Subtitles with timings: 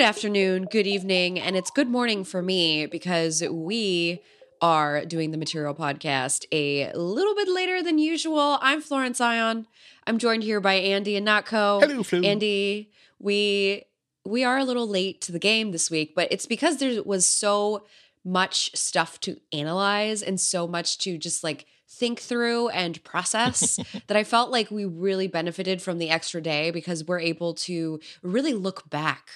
[0.00, 4.22] Good afternoon, good evening, and it's good morning for me because we
[4.62, 8.56] are doing the Material Podcast a little bit later than usual.
[8.62, 9.66] I'm Florence Ion.
[10.06, 11.82] I'm joined here by Andy Ihnatko.
[11.82, 12.20] Hello, Flo.
[12.20, 13.82] Andy, we
[14.24, 17.26] we are a little late to the game this week, but it's because there was
[17.26, 17.84] so
[18.24, 24.16] much stuff to analyze and so much to just like think through and process that
[24.16, 28.54] I felt like we really benefited from the extra day because we're able to really
[28.54, 29.28] look back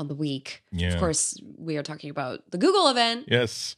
[0.00, 0.64] on the week.
[0.72, 0.94] Yeah.
[0.94, 3.26] Of course, we are talking about the Google event.
[3.28, 3.76] Yes.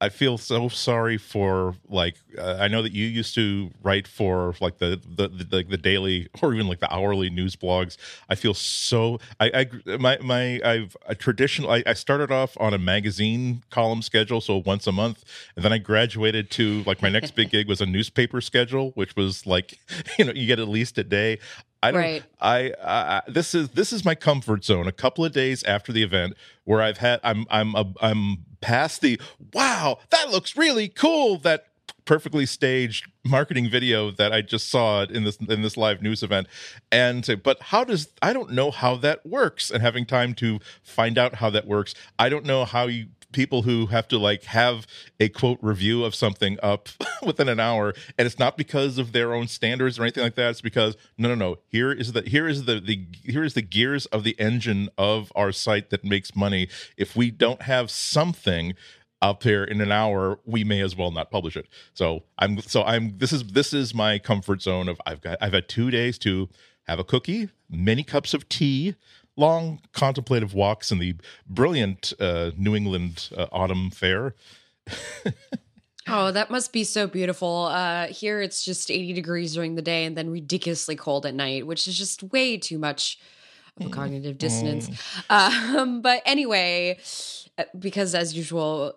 [0.00, 4.54] I feel so sorry for like uh, I know that you used to write for
[4.60, 7.96] like the the, the the daily or even like the hourly news blogs.
[8.28, 12.74] I feel so I, I my my I've a traditional I, I started off on
[12.74, 15.24] a magazine column schedule so once a month
[15.56, 19.16] and then I graduated to like my next big gig was a newspaper schedule which
[19.16, 19.80] was like
[20.18, 21.40] you know you get at least a day.
[21.82, 22.00] I don't.
[22.00, 22.24] Right.
[22.40, 24.88] I, I this is this is my comfort zone.
[24.88, 29.00] A couple of days after the event, where I've had I'm I'm a, I'm past
[29.00, 29.20] the
[29.52, 31.66] wow that looks really cool that
[32.04, 36.48] perfectly staged marketing video that I just saw in this in this live news event,
[36.90, 40.58] and say, but how does I don't know how that works, and having time to
[40.82, 44.44] find out how that works, I don't know how you people who have to like
[44.44, 44.86] have
[45.20, 46.88] a quote review of something up
[47.22, 50.50] within an hour and it's not because of their own standards or anything like that.
[50.50, 51.58] It's because no no no.
[51.68, 55.32] Here is the here is the the here is the gears of the engine of
[55.34, 56.68] our site that makes money.
[56.96, 58.74] If we don't have something
[59.20, 61.66] up there in an hour we may as well not publish it.
[61.94, 65.52] So i'm so i'm this is this is my comfort zone of i've got i've
[65.52, 66.48] had two days to
[66.86, 68.94] have a cookie many cups of tea
[69.38, 71.14] long contemplative walks in the
[71.48, 74.34] brilliant uh, New England uh, autumn fair.
[76.10, 77.66] Oh, that must be so beautiful.
[77.66, 81.66] Uh, here it's just 80 degrees during the day and then ridiculously cold at night,
[81.66, 83.18] which is just way too much
[83.78, 84.90] of a cognitive dissonance.
[85.28, 86.98] Um, but anyway,
[87.58, 88.94] uh, because as usual,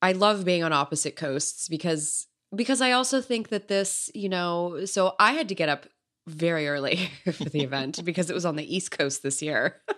[0.00, 4.84] I love being on opposite coasts because because I also think that this, you know,
[4.84, 5.86] so I had to get up
[6.26, 9.80] very early for the event because it was on the East Coast this year.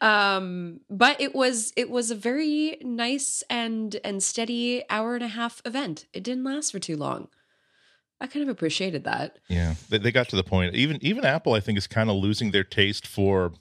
[0.00, 5.28] um but it was it was a very nice and and steady hour and a
[5.28, 7.28] half event it didn't last for too long
[8.20, 10.74] i kind of appreciated that Yeah, they, they got to the point.
[10.74, 13.52] Even even Apple, I think, is kind of losing their taste for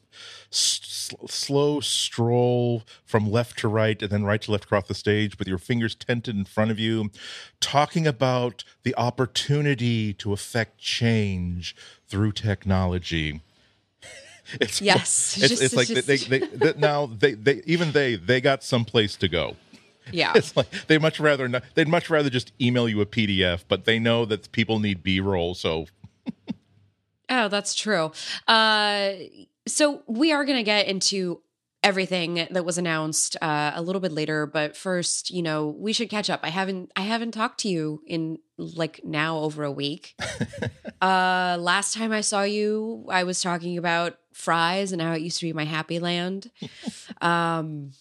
[0.51, 5.39] s- slow stroll from left to right and then right to left across the stage
[5.39, 7.09] with your fingers tented in front of you,
[7.61, 11.75] talking about the opportunity to affect change
[12.07, 13.41] through technology.
[14.59, 18.15] It's Yes, it's, just- it's like just- they, they, they now they, they even they
[18.15, 19.55] they got someplace to go.
[20.11, 21.63] Yeah It's like they much rather not.
[21.75, 25.19] They'd much rather just email you a PDF, but they know that people need B
[25.19, 25.55] roll.
[25.55, 25.85] So
[27.29, 28.11] oh that's true
[28.47, 29.11] uh
[29.67, 31.41] so we are going to get into
[31.81, 36.09] everything that was announced uh, a little bit later but first you know we should
[36.09, 40.15] catch up i haven't i haven't talked to you in like now over a week
[41.01, 45.39] uh last time i saw you i was talking about fries and how it used
[45.39, 46.51] to be my happy land
[47.21, 47.91] um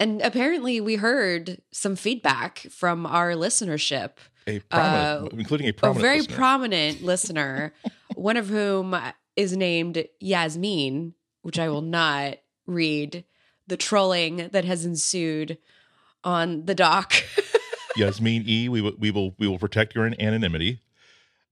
[0.00, 4.12] and apparently we heard some feedback from our listenership
[4.48, 6.36] a prominent, uh, including a a very listener.
[6.36, 7.72] prominent listener,
[8.14, 8.98] one of whom
[9.36, 13.24] is named Yasmin, which I will not read
[13.66, 15.58] the trolling that has ensued
[16.24, 17.12] on the doc.
[17.96, 18.68] Yasmin E.
[18.68, 20.80] We will we will we will protect your anonymity.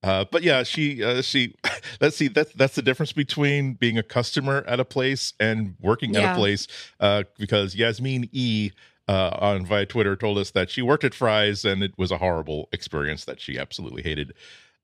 [0.02, 1.54] Uh, but yeah, she uh, she
[2.00, 6.16] let's see that's that's the difference between being a customer at a place and working
[6.16, 6.66] at a place.
[7.00, 8.72] Uh, because Yasmin E.
[9.08, 12.18] Uh, on via Twitter told us that she worked at Fry's and it was a
[12.18, 14.34] horrible experience that she absolutely hated.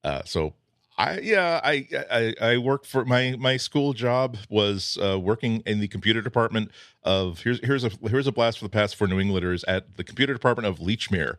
[0.01, 0.53] Uh, so
[0.97, 5.79] I yeah I, I I worked for my my school job was uh, working in
[5.79, 6.71] the computer department
[7.03, 10.03] of here's here's a here's a blast for the past for New Englanders at the
[10.03, 11.37] computer department of Lechmere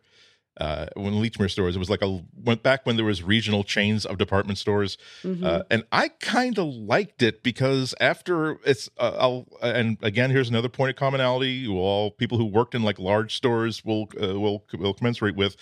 [0.58, 1.76] uh, when Lechmere stores.
[1.76, 4.96] It was like a went back when there was regional chains of department stores,
[5.44, 10.48] uh, and I kind of liked it because after it's uh, I'll and again here's
[10.48, 11.50] another point of commonality.
[11.50, 15.56] You all people who worked in like large stores will uh, will will commensurate with.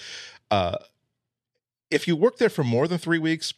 [0.51, 0.77] Uh,
[1.91, 3.55] if you work there for more than three weeks,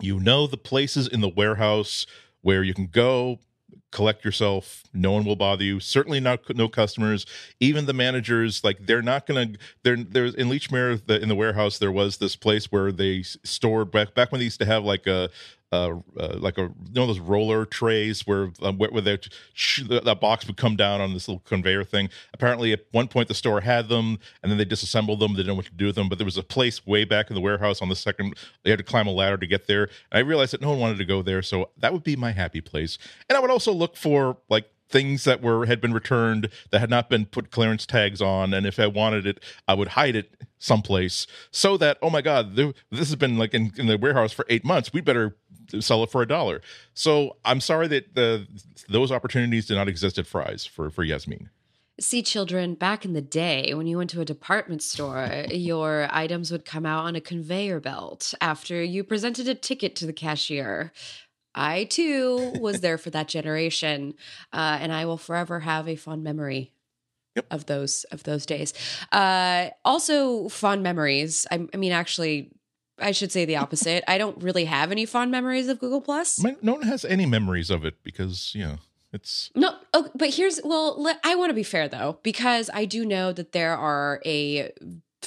[0.00, 2.06] you know the places in the warehouse
[2.40, 3.40] where you can go
[3.90, 4.84] collect yourself.
[4.92, 5.80] No one will bother you.
[5.80, 7.26] Certainly not no customers.
[7.60, 11.78] Even the managers like they're not gonna they're there's in lechmere the, in the warehouse
[11.78, 15.06] there was this place where they stored back back when they used to have like
[15.06, 15.30] a
[15.70, 19.18] uh, uh, like a you know those roller trays where uh, where, where they,
[19.52, 22.08] sh- that box would come down on this little conveyor thing.
[22.32, 25.32] Apparently, at one point the store had them, and then they disassembled them.
[25.32, 26.08] They didn't know what to do with them.
[26.08, 28.34] But there was a place way back in the warehouse on the second.
[28.64, 29.84] They had to climb a ladder to get there.
[30.10, 32.32] And I realized that no one wanted to go there, so that would be my
[32.32, 32.96] happy place.
[33.28, 36.90] And I would also look for like things that were had been returned that had
[36.90, 40.34] not been put clearance tags on and if i wanted it i would hide it
[40.58, 42.74] someplace so that oh my god this
[43.08, 44.92] has been like in, in the warehouse for eight months.
[44.92, 45.36] We better
[45.80, 46.60] sell it for a dollar.
[46.94, 48.46] So i'm sorry that the
[48.88, 51.50] those opportunities did not exist at fry's for for yasmin.
[52.00, 56.52] See, children, back in the day when you went to a department store, your items
[56.52, 60.92] would come out on a conveyor belt after you presented a ticket to the cashier.
[61.58, 64.14] I too was there for that generation,
[64.52, 66.72] uh, and I will forever have a fond memory
[67.36, 67.46] Yep.
[67.50, 68.72] of those of those days.
[69.12, 71.46] Uh, also, fond memories.
[71.50, 72.50] I, I mean, actually,
[72.98, 74.02] I should say the opposite.
[74.08, 76.40] I don't really have any fond memories of Google Plus.
[76.42, 78.76] My- no one has any memories of it because you know
[79.12, 82.84] it's No, oh, but here's well, let, I want to be fair though because I
[82.86, 84.72] do know that there are a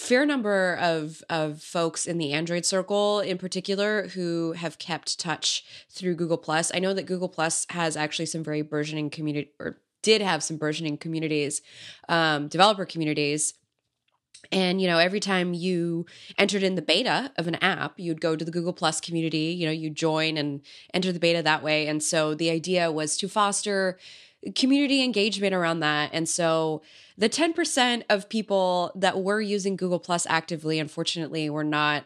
[0.01, 5.63] fair number of of folks in the Android circle in particular who have kept touch
[5.89, 6.71] through Google Plus.
[6.73, 10.57] I know that Google Plus has actually some very burgeoning community or did have some
[10.57, 11.61] burgeoning communities,
[12.09, 13.53] um, developer communities.
[14.51, 18.35] And you know, every time you entered in the beta of an app, you'd go
[18.35, 19.55] to the Google Plus community.
[19.55, 20.61] You know, you join and
[20.95, 21.85] enter the beta that way.
[21.85, 23.99] And so the idea was to foster
[24.55, 26.09] community engagement around that.
[26.13, 26.81] And so
[27.17, 32.05] the 10% of people that were using Google Plus actively, unfortunately, were not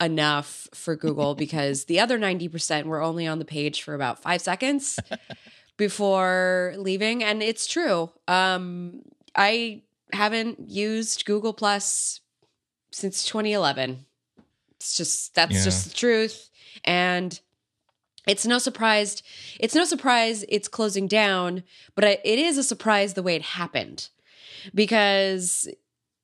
[0.00, 4.40] enough for Google because the other 90% were only on the page for about five
[4.40, 4.98] seconds
[5.76, 7.24] before leaving.
[7.24, 8.10] And it's true.
[8.28, 9.02] Um,
[9.34, 9.82] I
[10.12, 12.20] haven't used Google Plus
[12.90, 14.04] since 2011.
[14.76, 15.64] It's just, that's Yeah.
[15.64, 16.50] just the truth.
[16.84, 17.38] And
[18.26, 19.22] it's no surprise
[19.58, 21.62] it's no surprise it's closing down
[21.94, 24.08] but it is a surprise the way it happened.
[24.74, 25.68] Because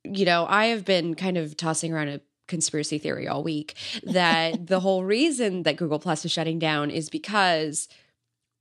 [0.04, 3.74] you know i have been kind of tossing around a conspiracy theory all week
[4.04, 7.88] that the whole reason that google plus is shutting down is because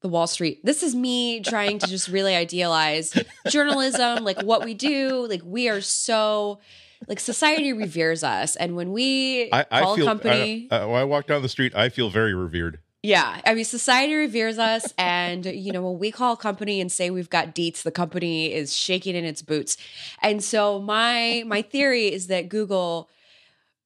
[0.01, 3.17] the wall street this is me trying to just really idealize
[3.47, 6.59] journalism like what we do like we are so
[7.07, 8.55] like society reveres us.
[8.55, 11.27] And when we I, I call feel a company I, I, uh, when I walk
[11.27, 15.71] down the street I feel very revered yeah, I mean, society reveres us, and you
[15.71, 19.15] know, when we call a company and say we've got deets, the company is shaking
[19.15, 19.77] in its boots.
[20.21, 23.09] And so my my theory is that Google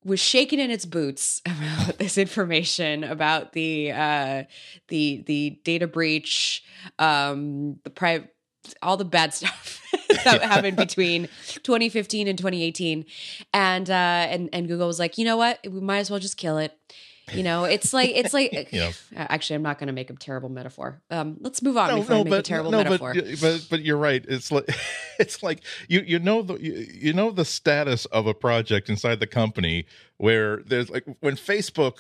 [0.04, 4.44] was shaking in its boots about this information about the uh,
[4.88, 6.64] the the data breach,
[6.98, 8.34] um, the private,
[8.82, 9.82] all the bad stuff
[10.24, 11.28] that happened between
[11.64, 13.06] 2015 and 2018,
[13.54, 16.38] and uh, and and Google was like, you know what, we might as well just
[16.38, 16.78] kill it.
[17.34, 18.52] You know, it's like it's like.
[18.72, 21.02] you know Actually, I'm not going to make a terrible metaphor.
[21.10, 23.14] Um, let's move on no, before I no, make a but terrible no, metaphor.
[23.14, 24.24] but but but you're right.
[24.28, 24.70] It's like
[25.20, 29.20] it's like you you know the you, you know the status of a project inside
[29.20, 29.86] the company
[30.18, 31.98] where there's like when Facebook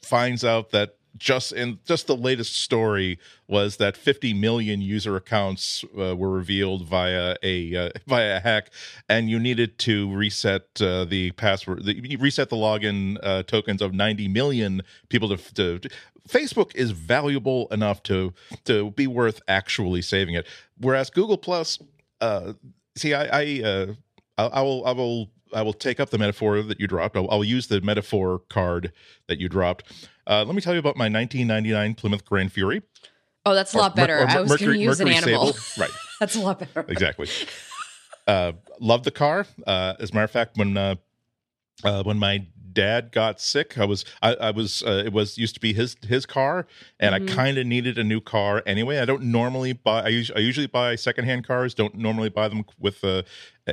[0.00, 5.84] finds out that just in just the latest story was that 50 million user accounts
[5.98, 8.70] uh, were revealed via a uh, via a hack
[9.08, 13.92] and you needed to reset uh, the password the, reset the login uh, tokens of
[13.92, 15.88] 90 million people to, to, to
[16.28, 18.32] Facebook is valuable enough to
[18.64, 20.46] to be worth actually saving it.
[20.78, 21.78] Whereas Google Plus
[22.20, 22.54] uh
[22.96, 23.86] see I I uh
[24.38, 27.16] I, I will I will I will take up the metaphor that you dropped.
[27.16, 28.92] I'll, I'll use the metaphor card
[29.28, 29.92] that you dropped.
[30.26, 32.82] Uh, let me tell you about my 1999 Plymouth Grand Fury.
[33.44, 34.18] oh, that's a lot Mer- better.
[34.18, 35.52] or I was going to Mercury- use an animal.
[35.52, 35.58] Sable.
[35.86, 35.90] Right,
[36.20, 36.84] that's a lot better.
[36.88, 37.28] exactly.
[38.26, 39.46] uh, love the car.
[39.66, 40.94] Uh, as a matter of fact, when uh,
[41.84, 45.54] uh, when my dad got sick, I was I, I was uh, it was used
[45.54, 46.66] to be his his car,
[47.00, 47.30] and Mhm.
[47.30, 48.98] I kind of needed a new car anyway.
[48.98, 50.02] I don't normally buy.
[50.02, 51.74] I, us- I usually buy secondhand cars.
[51.74, 53.22] Don't normally buy them with uh,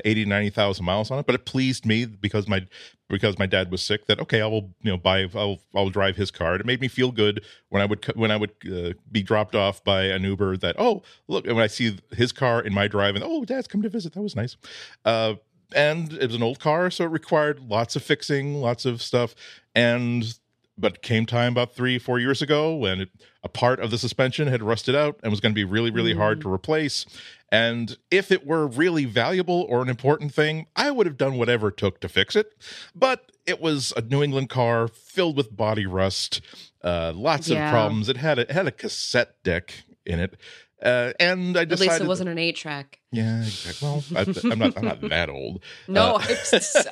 [0.05, 2.65] 80 90,000 miles on it, but it pleased me because my
[3.09, 6.15] because my dad was sick that okay, I will you know buy I'll I'll drive
[6.15, 6.55] his car.
[6.55, 9.83] It made me feel good when I would when I would uh, be dropped off
[9.83, 13.15] by an Uber that oh look and when I see his car in my drive
[13.15, 14.57] and oh dad's come to visit that was nice.
[15.05, 15.35] Uh,
[15.73, 19.35] and it was an old car, so it required lots of fixing, lots of stuff,
[19.75, 20.37] and
[20.77, 23.09] but came time about three four years ago when it,
[23.43, 26.15] a part of the suspension had rusted out and was going to be really really
[26.15, 27.05] hard to replace.
[27.51, 31.67] And if it were really valuable or an important thing i would have done whatever
[31.67, 32.53] it took to fix it.
[32.95, 36.39] But it was a new england car filled with body rust
[36.81, 37.65] uh, lots Yeah.
[37.65, 38.07] of problems.
[38.07, 40.37] It had a, it had a cassette deck in it
[40.81, 42.99] Uh, and I decided At least it wasn't an eight track.
[43.11, 43.85] yeah, exactly.
[43.87, 45.61] Well, I, I'm not, I'm not that old.
[45.87, 46.27] No, Uh, I'm,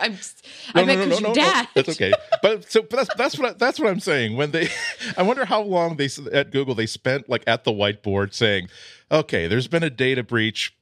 [0.02, 1.68] I'm just, I meant because your dad.
[1.74, 2.12] That's okay.
[2.42, 4.36] But so, but that's that's what I, that's what I'm saying.
[4.36, 4.68] When they,
[5.18, 8.68] I wonder how long they at Google they spent like at the whiteboard saying,
[9.12, 10.74] okay, there's been a data breach.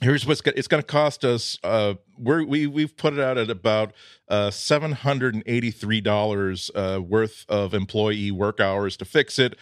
[0.00, 1.58] Here's what's go- it's going to cost us.
[1.64, 3.92] Uh, we're, we we've put it out at about
[4.28, 9.40] uh, seven hundred and eighty three dollars uh, worth of employee work hours to fix
[9.40, 9.56] it,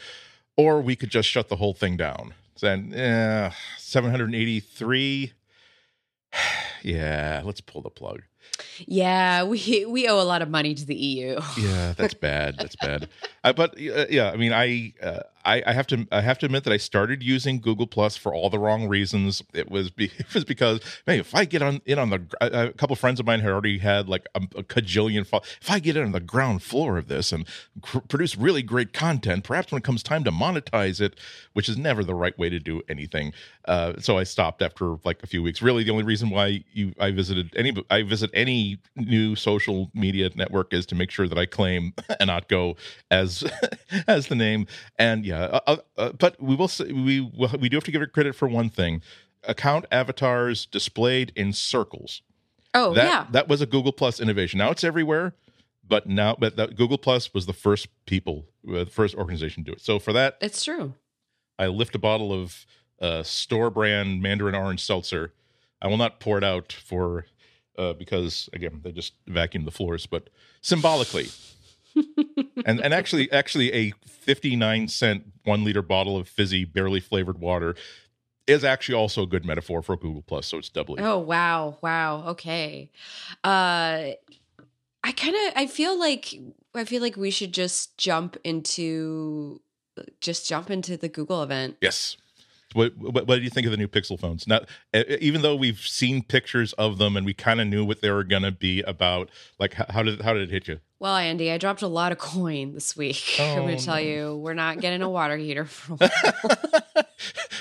[0.59, 2.35] or we could just shut the whole thing down.
[2.61, 5.33] Then uh, seven hundred eighty three.
[6.83, 8.23] Yeah, let's pull the plug.
[8.87, 11.41] Yeah, we we owe a lot of money to the EU.
[11.59, 12.57] Yeah, that's bad.
[12.59, 13.09] That's bad.
[13.45, 16.47] Uh, but uh, yeah, I mean, I, uh, I I have to I have to
[16.47, 19.43] admit that I started using Google Plus for all the wrong reasons.
[19.55, 22.69] It was be, it was because man, if I get on in on the a,
[22.69, 25.27] a couple friends of mine had already had like a, a cajillion.
[25.27, 27.47] Fo- if I get in on the ground floor of this and
[27.81, 31.19] cr- produce really great content, perhaps when it comes time to monetize it,
[31.53, 33.33] which is never the right way to do anything.
[33.67, 35.63] Uh, so I stopped after like a few weeks.
[35.63, 40.31] Really, the only reason why you I visited any I visit any new social media
[40.35, 42.77] network is to make sure that I claim and not go
[43.11, 43.43] as
[44.07, 44.67] as the name.
[44.99, 47.91] And yeah, uh, uh, uh, but we will say we will, we do have to
[47.91, 49.03] give it credit for one thing:
[49.43, 52.23] account avatars displayed in circles.
[52.75, 54.59] Oh that yeah, that was a Google Plus innovation.
[54.59, 55.35] Now it's everywhere,
[55.87, 59.71] but now but that Google Plus was the first people, uh, the first organization to
[59.71, 59.81] do it.
[59.81, 60.95] So for that, it's true.
[61.59, 62.67] I lift a bottle of
[63.01, 65.33] uh, store brand Mandarin Orange Seltzer.
[65.81, 67.27] I will not pour it out for
[67.79, 70.29] uh, because again they just vacuum the floors, but
[70.61, 71.29] symbolically.
[72.67, 77.75] and and actually actually a 59 cent 1 liter bottle of fizzy barely flavored water
[78.47, 81.03] is actually also a good metaphor for Google Plus, so it's doubly.
[81.03, 82.29] Oh wow, wow.
[82.29, 82.91] Okay.
[83.43, 84.13] Uh
[85.03, 86.35] I kind of I feel like
[86.75, 89.61] I feel like we should just jump into
[90.21, 91.77] just jump into the Google event.
[91.81, 92.17] Yes.
[92.73, 94.47] What, what what do you think of the new Pixel phones?
[94.47, 98.01] Not e- even though we've seen pictures of them and we kind of knew what
[98.01, 99.31] they were going to be about.
[99.59, 100.81] Like how did how did it hit you?
[100.99, 103.37] Well, Andy, I dropped a lot of coin this week.
[103.39, 104.01] I'm Oh, going to tell no.
[104.01, 107.05] you, we're not getting a water heater for a while.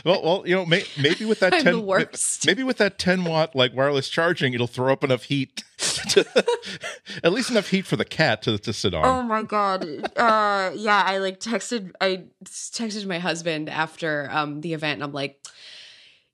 [0.05, 2.45] well, well, you know, may, maybe with that I'm ten, the worst.
[2.45, 5.63] maybe with that ten watt like wireless charging, it'll throw up enough heat,
[6.11, 6.25] to,
[7.23, 9.05] at least enough heat for the cat to, to sit on.
[9.05, 9.83] Oh my god.
[10.15, 15.11] Uh yeah, I like texted I texted my husband after um the event and I'm
[15.13, 15.41] like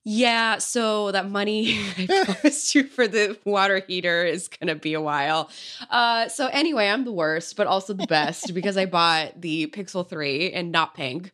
[0.03, 5.01] yeah, so that money I promised you for the water heater is gonna be a
[5.01, 5.49] while.
[5.89, 10.07] Uh, so anyway, I'm the worst, but also the best because I bought the Pixel
[10.07, 11.31] Three and not pink.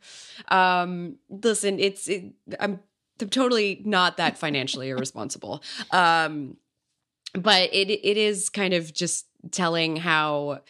[0.49, 2.25] Um, listen, it's it,
[2.59, 2.81] I'm,
[3.21, 5.63] I'm totally not that financially irresponsible.
[5.91, 6.57] Um,
[7.33, 10.61] but it it is kind of just telling how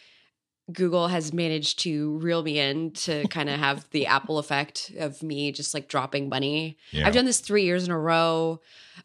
[0.72, 5.22] Google has managed to reel me in to kind of have the Apple effect of
[5.22, 6.76] me just like dropping money.
[6.90, 7.06] Yeah.
[7.06, 8.60] I've done this three years in a row.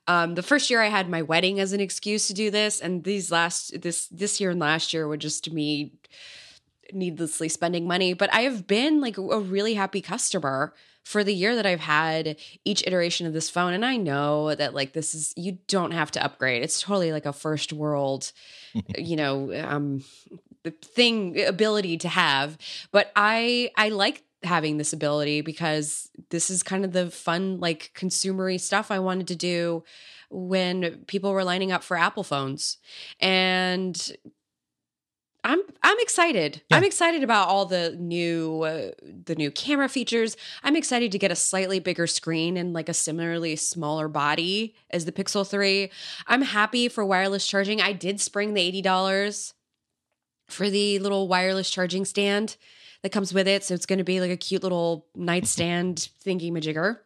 [0.08, 3.04] Um, the first year I had my wedding as an excuse to do this, and
[3.04, 5.94] these last this this year and last year were just me
[6.92, 8.14] needlessly spending money.
[8.14, 12.38] But I have been like a really happy customer for the year that I've had
[12.64, 13.74] each iteration of this phone.
[13.74, 16.64] And I know that like this is you don't have to upgrade.
[16.64, 18.32] It's totally like a first world,
[18.98, 20.04] you know, um
[20.72, 22.58] thing ability to have.
[22.92, 27.92] But I I like having this ability because this is kind of the fun like
[27.96, 29.84] consumery stuff I wanted to do
[30.30, 32.78] when people were lining up for Apple phones.
[33.20, 34.12] And
[35.46, 36.62] I'm I'm excited.
[36.70, 36.78] Yeah.
[36.78, 38.92] I'm excited about all the new uh,
[39.26, 40.38] the new camera features.
[40.64, 45.06] I'm excited to get a slightly bigger screen and like a similarly smaller body as
[45.06, 45.92] the Pixel 3.
[46.28, 47.82] I'm happy for wireless charging.
[47.82, 49.54] I did spring the $80
[50.48, 52.58] for the little wireless charging stand
[53.02, 56.52] that comes with it, so it's going to be like a cute little nightstand thingy
[56.52, 57.00] majigger.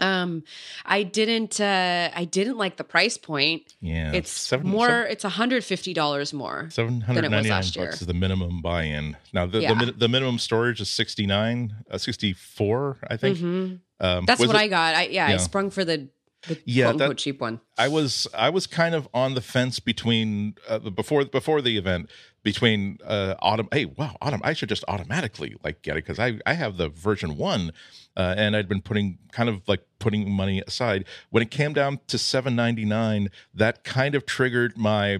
[0.00, 0.44] Um
[0.86, 3.74] I didn't uh I didn't like the price point.
[3.80, 6.68] yeah, It's seven, more it's $150 more.
[6.70, 7.86] Seven hundred than it was last year.
[7.86, 9.16] bucks is the minimum buy-in.
[9.32, 9.74] Now the Yeah.
[9.74, 13.38] the, the minimum storage is sixty nine, uh, sixty four, I think.
[13.38, 13.80] Mhm.
[13.98, 14.94] Um, That's what it- I got.
[14.94, 16.08] I yeah, I sprung for the
[16.46, 17.60] the Yeah, that- cheap one.
[17.76, 22.10] I was I was kind of on the fence between uh, before before the event
[22.44, 26.38] between uh autumn hey wow autumn I should just automatically like get it because I
[26.46, 27.72] I have the version one
[28.16, 32.00] uh, and I'd been putting kind of like putting money aside when it came down
[32.06, 35.18] to seven ninety nine that kind of triggered my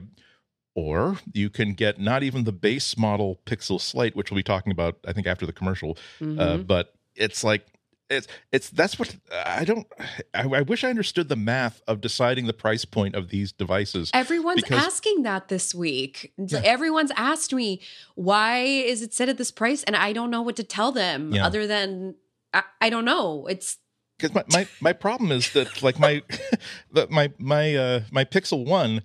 [0.75, 4.71] or you can get not even the base model Pixel Slate which we'll be talking
[4.73, 6.67] about I think after the commercial uh, Mhm.
[6.67, 7.67] but it's like
[8.11, 9.87] it's it's that's what I don't.
[10.35, 14.11] I, I wish I understood the math of deciding the price point of these devices.
[14.15, 16.33] Everyone's because- asking that this week.
[16.39, 16.61] Yeah.
[16.65, 17.81] Everyone's asked me
[18.15, 21.33] why is it set at this price, and I don't know what to tell them
[21.35, 21.47] Yeah.
[21.47, 22.15] other than
[22.55, 23.47] I, I don't know.
[23.47, 23.77] It's
[24.19, 26.23] because my, my my problem is that like my
[26.93, 29.03] the, my my uh my Pixel One,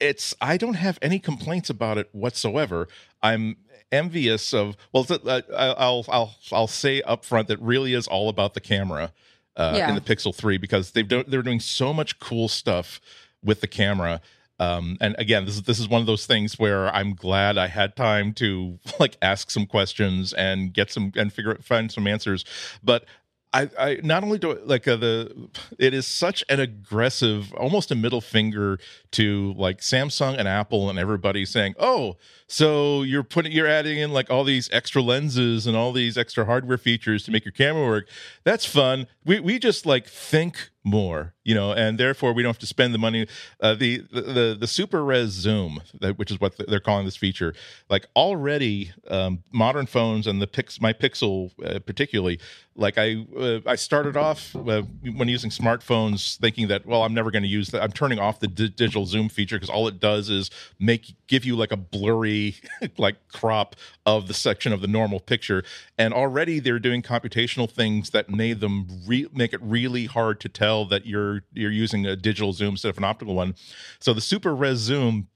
[0.00, 2.88] it's I don't have any complaints about it whatsoever.
[3.22, 3.56] I'm
[3.92, 8.54] envious of well, uh, I'll I'll I'll say up front that really is all about
[8.54, 9.12] the camera
[9.56, 9.88] uh, yeah.
[9.88, 13.00] in the Pixel Three because they've do, they're doing so much cool stuff
[13.42, 14.20] with the camera.
[14.58, 17.68] Um, and again, this is this is one of those things where I'm glad I
[17.68, 22.44] had time to like ask some questions and get some and figure find some answers.
[22.82, 23.04] But
[23.52, 27.90] I, I not only do it like uh, the it is such an aggressive almost
[27.90, 28.78] a middle finger
[29.12, 32.16] to like Samsung and Apple and everybody saying oh
[32.46, 36.44] so you're putting you're adding in like all these extra lenses and all these extra
[36.44, 38.08] hardware features to make your camera work.
[38.42, 39.06] That's fun.
[39.24, 42.94] We we just like think more you know and therefore we don't have to spend
[42.94, 43.26] the money.
[43.60, 45.80] Uh, the, the the super res zoom
[46.16, 47.54] which is what they're calling this feature
[47.90, 52.40] like already um, modern phones and the pix my pixel uh, particularly
[52.76, 54.82] like i uh, i started off uh,
[55.16, 58.40] when using smartphones thinking that well i'm never going to use that i'm turning off
[58.40, 61.76] the di- digital zoom feature because all it does is make give you like a
[61.76, 62.56] blurry
[62.98, 65.62] like crop of the section of the normal picture.
[65.96, 70.48] And already they're doing computational things that made them re- make it really hard to
[70.48, 73.54] tell that you're you're using a digital zoom instead of an optical one.
[73.98, 75.28] So the super res zoom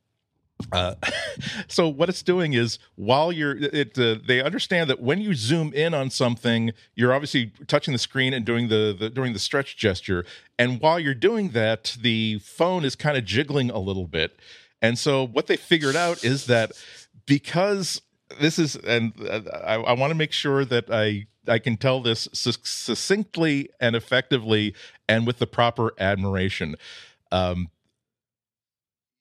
[0.72, 0.94] uh,
[1.68, 5.72] so what it's doing is while you're it uh, they understand that when you zoom
[5.72, 9.76] in on something you're obviously touching the screen and doing the, the doing the stretch
[9.76, 10.24] gesture.
[10.58, 14.38] And while you're doing that the phone is kind of jiggling a little bit.
[14.80, 16.72] And so what they figured out is that
[17.26, 18.00] because
[18.40, 22.00] this is and uh, I, I want to make sure that I I can tell
[22.00, 24.74] this succinctly and effectively
[25.08, 26.76] and with the proper admiration.
[27.30, 27.68] Um,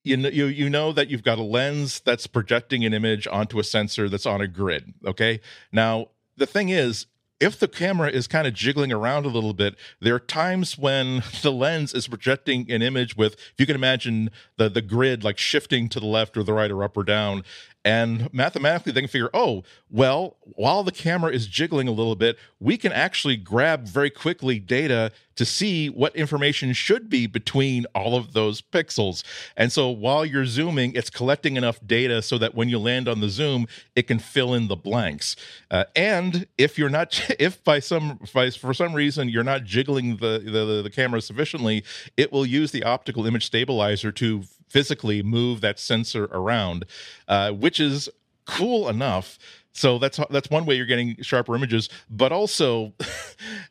[0.03, 3.59] you know, you you know that you've got a lens that's projecting an image onto
[3.59, 4.93] a sensor that's on a grid.
[5.05, 5.39] Okay,
[5.71, 7.05] now the thing is,
[7.39, 11.23] if the camera is kind of jiggling around a little bit, there are times when
[11.41, 15.37] the lens is projecting an image with, if you can imagine the the grid like
[15.37, 17.43] shifting to the left or the right or up or down,
[17.85, 22.37] and mathematically, they can figure, oh, well, while the camera is jiggling a little bit,
[22.59, 28.15] we can actually grab very quickly data to see what information should be between all
[28.15, 29.23] of those pixels.
[29.57, 33.19] And so while you're zooming, it's collecting enough data so that when you land on
[33.19, 35.35] the zoom, it can fill in the blanks.
[35.71, 40.39] Uh, and if you're not, if by some, for some reason you're not jiggling the,
[40.39, 41.83] the, the camera sufficiently,
[42.15, 44.43] it will use the optical image stabilizer to
[44.73, 46.85] physically move that sensor around,
[47.27, 48.09] uh, which is
[48.45, 49.37] cool enough.
[49.71, 52.93] So that's that's one way you're getting sharper images, but also.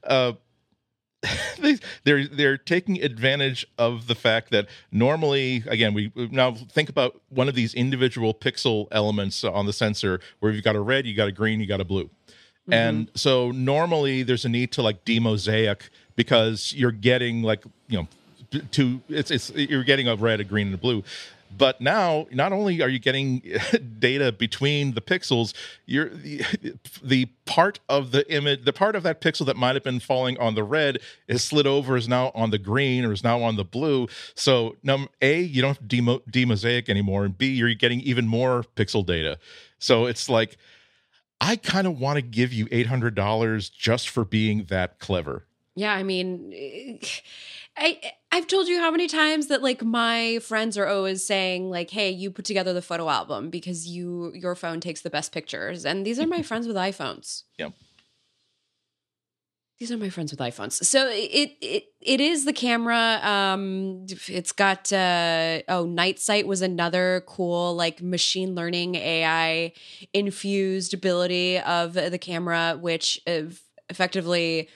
[0.04, 0.32] Uh,
[2.04, 7.48] they're they're taking advantage of the fact that normally again we now think about one
[7.48, 11.28] of these individual pixel elements on the sensor where you've got a red you got
[11.28, 12.72] a green you got a blue mm-hmm.
[12.72, 18.08] and so normally there's a need to like demosaic because you're getting like you know
[18.72, 21.02] to it's it's you're getting a red, a green, and a blue.
[21.56, 23.42] But now, not only are you getting
[23.98, 25.52] data between the pixels,
[25.84, 26.42] you're the,
[27.02, 30.38] the part of the image, the part of that pixel that might have been falling
[30.38, 33.56] on the red is slid over, is now on the green, or is now on
[33.56, 34.08] the blue.
[34.34, 39.04] So, num a you don't demo, demosaic anymore, and b you're getting even more pixel
[39.04, 39.38] data.
[39.78, 40.56] So it's like
[41.40, 45.44] I kind of want to give you eight hundred dollars just for being that clever.
[45.74, 47.00] Yeah, I mean.
[47.76, 51.90] I I've told you how many times that like my friends are always saying like,
[51.90, 55.84] "Hey, you put together the photo album because you your phone takes the best pictures."
[55.84, 57.44] And these are my friends with iPhones.
[57.58, 57.72] Yep.
[59.78, 60.84] These are my friends with iPhones.
[60.84, 63.18] So it it it is the camera.
[63.22, 69.72] Um, it's got uh, oh, Night Sight was another cool like machine learning AI
[70.12, 73.20] infused ability of the camera, which
[73.88, 74.68] effectively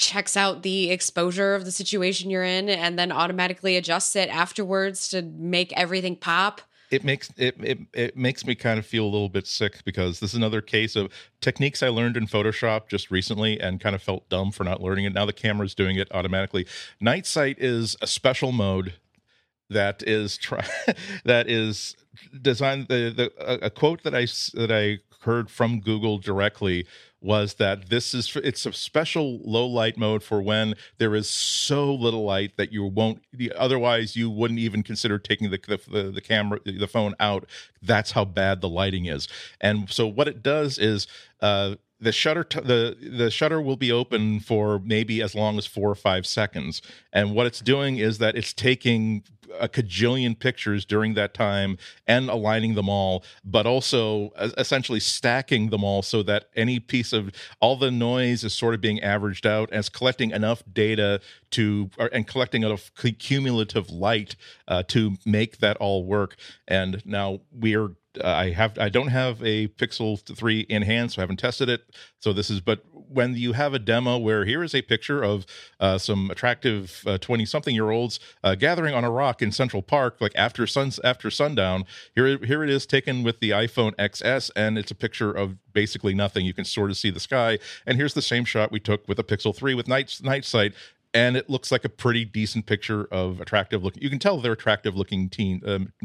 [0.00, 5.08] checks out the exposure of the situation you're in and then automatically adjusts it afterwards
[5.08, 9.06] to make everything pop it makes it, it it makes me kind of feel a
[9.06, 13.10] little bit sick because this is another case of techniques I learned in Photoshop just
[13.10, 15.12] recently and kind of felt dumb for not learning it.
[15.12, 16.66] Now the camera's doing it automatically.
[17.00, 18.94] Night sight is a special mode
[19.68, 20.66] that is try
[21.24, 21.94] that is
[22.42, 24.26] designed the, the a quote that I
[24.58, 26.86] that I heard from Google directly
[27.20, 31.92] was that this is it's a special low light mode for when there is so
[31.92, 33.22] little light that you won't
[33.56, 35.58] otherwise you wouldn't even consider taking the
[35.90, 37.46] the, the camera the phone out.
[37.82, 39.28] That's how bad the lighting is.
[39.60, 41.06] And so what it does is
[41.40, 45.66] uh the shutter t- the the shutter will be open for maybe as long as
[45.66, 46.82] four or five seconds.
[47.12, 49.24] And what it's doing is that it's taking
[49.58, 55.82] a cajillion pictures during that time and aligning them all but also essentially stacking them
[55.82, 59.68] all so that any piece of all the noise is sort of being averaged out
[59.72, 64.36] as collecting enough data to and collecting enough cumulative light
[64.68, 66.36] uh, to make that all work.
[66.68, 71.22] And now we're I have I don't have a Pixel 3 in hand, so I
[71.22, 71.82] haven't tested it.
[72.18, 75.46] So this is, but when you have a demo where here is a picture of
[75.80, 79.82] uh, some attractive twenty uh, something year olds uh, gathering on a rock in Central
[79.82, 84.50] Park, like after suns after sundown, here here it is taken with the iPhone XS,
[84.56, 86.44] and it's a picture of basically nothing.
[86.44, 89.18] You can sort of see the sky, and here's the same shot we took with
[89.18, 90.74] a Pixel 3 with night night sight
[91.12, 94.02] and it looks like a pretty decent picture of attractive looking.
[94.02, 95.60] You can tell they're attractive looking teen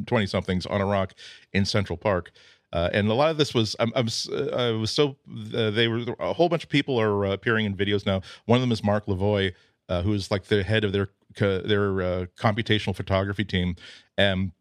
[0.05, 1.13] twenty um, somethings on a rock
[1.53, 2.31] in Central Park.
[2.73, 5.15] Uh, and a lot of this was I'm, I'm uh, I was so
[5.53, 8.21] uh, they were a whole bunch of people are uh, appearing in videos now.
[8.45, 9.53] One of them is Marc Levoy,
[9.87, 13.75] uh, who is like the head of their their uh, computational photography team,
[14.17, 14.51] and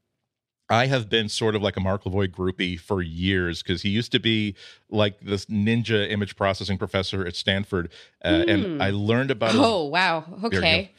[0.71, 4.13] I have been sort of like a Marc Levoy groupie for years because he used
[4.13, 4.55] to be
[4.91, 7.91] like this ninja image processing professor at Stanford,
[8.25, 8.49] uh, mm.
[8.49, 8.83] and hmm.
[8.83, 9.53] I learned about.
[9.53, 9.61] Him.
[9.61, 10.25] Oh his, wow!
[10.45, 10.93] Okay.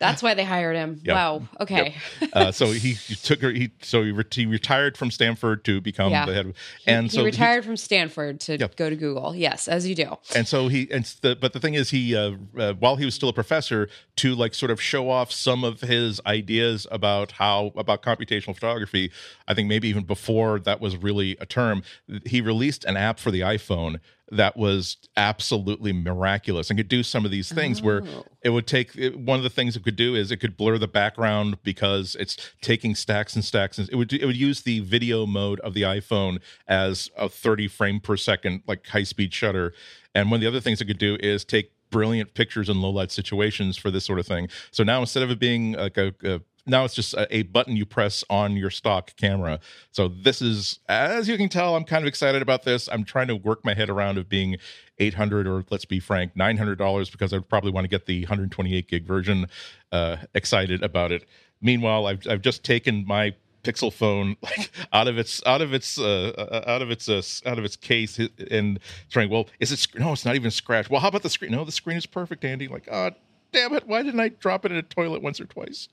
[0.00, 0.98] That's why they hired him.
[1.04, 1.14] Yep.
[1.14, 1.42] Wow.
[1.60, 1.94] Okay.
[2.20, 2.30] Yep.
[2.32, 3.50] Uh, so he, he, took her.
[3.50, 6.24] He so he, re- he, retired from Stanford to become yeah.
[6.24, 6.46] the head.
[6.46, 8.76] Of, and he, so he retired from Stanford to yep.
[8.76, 9.34] go to Google.
[9.36, 10.16] Yes, as you do.
[10.34, 13.14] And so he and the but the thing is he uh, uh, while he was
[13.14, 17.72] still a professor to like sort of show off some of his ideas about how
[17.76, 19.12] about computational photography.
[19.46, 21.82] I think maybe even before that was really a term.
[22.24, 27.24] He released an app for the iPhone that was absolutely miraculous and could do some
[27.24, 27.84] of these things oh.
[27.84, 28.02] where
[28.42, 30.78] it would take it, one of the things it could do is it could blur
[30.78, 34.80] the background because it's taking stacks and stacks and it would it would use the
[34.80, 39.72] video mode of the iPhone as a 30 frame per second like high speed shutter
[40.14, 42.90] and one of the other things it could do is take brilliant pictures in low
[42.90, 44.48] light situations for this sort of thing.
[44.70, 47.86] So now instead of it being like a, a now it's just a, button you
[47.86, 49.60] press on your stock camera.
[49.90, 52.88] So this is, as you can tell, I'm kind of excited about this.
[52.90, 54.56] I'm trying to work my head around of being
[54.98, 58.88] 800 or let's be frank, 900 dollars because I probably want to get the 128
[58.88, 59.46] gig version.
[59.90, 61.26] Uh, excited about it.
[61.60, 65.98] Meanwhile, I've I've just taken my Pixel phone like out of its out of its
[65.98, 68.18] uh, uh out of its uh, out of its case
[68.50, 68.78] and
[69.10, 69.30] trying.
[69.30, 69.86] Well, is it?
[69.98, 70.90] No, it's not even scratched.
[70.90, 71.52] Well, how about the screen?
[71.52, 72.68] No, the screen is perfect, Andy.
[72.68, 73.10] Like, oh,
[73.52, 73.86] damn it!
[73.86, 75.88] Why didn't I drop it in a toilet once or twice?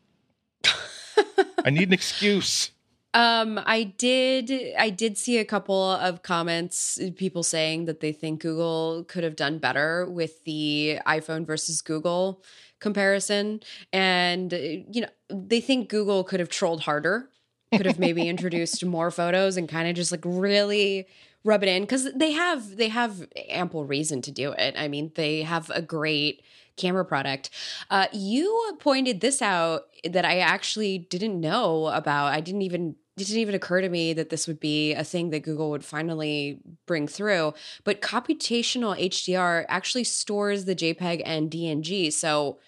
[1.65, 2.71] I need an excuse.
[3.13, 4.51] Um, I did.
[4.77, 9.35] I did see a couple of comments, people saying that they think Google could have
[9.35, 12.43] done better with the iPhone versus Google
[12.79, 17.29] comparison, and you know they think Google could have trolled harder,
[17.73, 21.07] could have maybe introduced more photos and kind of just like really
[21.47, 24.75] rub it in because they have they have ample reason to do it.
[24.77, 26.43] I mean, they have a great
[26.75, 27.49] camera product.
[27.89, 32.33] Uh, you pointed this out that I actually didn't know about.
[32.33, 35.31] I didn't even it didn't even occur to me that this would be a thing
[35.31, 37.53] that Google would finally bring through.
[37.83, 42.59] But computational HDR actually stores the JPEG and DNG, so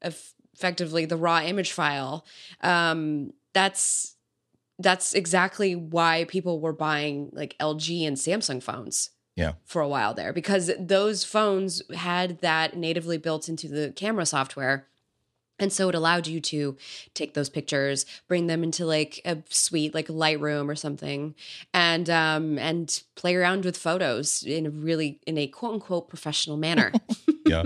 [0.00, 2.24] effectively the raw image file.
[2.62, 4.14] Um, that's
[4.78, 9.52] that's exactly why people were buying like LG and Samsung phones yeah.
[9.64, 14.86] for a while there because those phones had that natively built into the camera software.
[15.60, 16.76] And so it allowed you to
[17.14, 21.34] take those pictures, bring them into like a suite, like Lightroom or something,
[21.74, 26.56] and um, and play around with photos in a really in a quote unquote professional
[26.56, 26.92] manner.
[27.48, 27.62] yeah,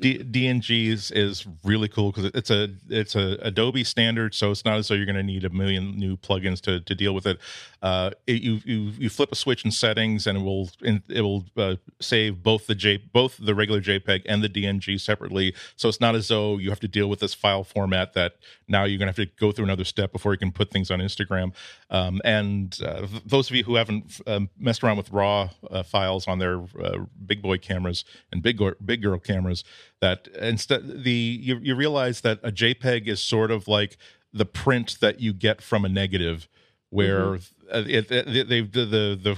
[0.00, 4.78] D- DNGs is really cool because it's a it's a Adobe standard, so it's not
[4.78, 7.38] as though you're going to need a million new plugins to to deal with it.
[7.82, 11.46] Uh, it you you you flip a switch in settings, and it will it will
[11.56, 15.54] uh, save both the J both the regular JPEG and the DNG separately.
[15.76, 18.34] So it's not as though you have to deal with this file format that
[18.68, 20.90] now you're going to have to go through another step before you can put things
[20.90, 21.54] on Instagram.
[21.88, 26.28] Um, and uh, those of you who haven't um, messed around with RAW uh, files
[26.28, 29.64] on their uh, big boy cameras and big big girl cameras,
[30.00, 33.96] that instead the you, you realize that a JPEG is sort of like
[34.32, 36.48] the print that you get from a negative,
[36.90, 37.59] where mm-hmm.
[37.72, 39.36] It, it, they the, the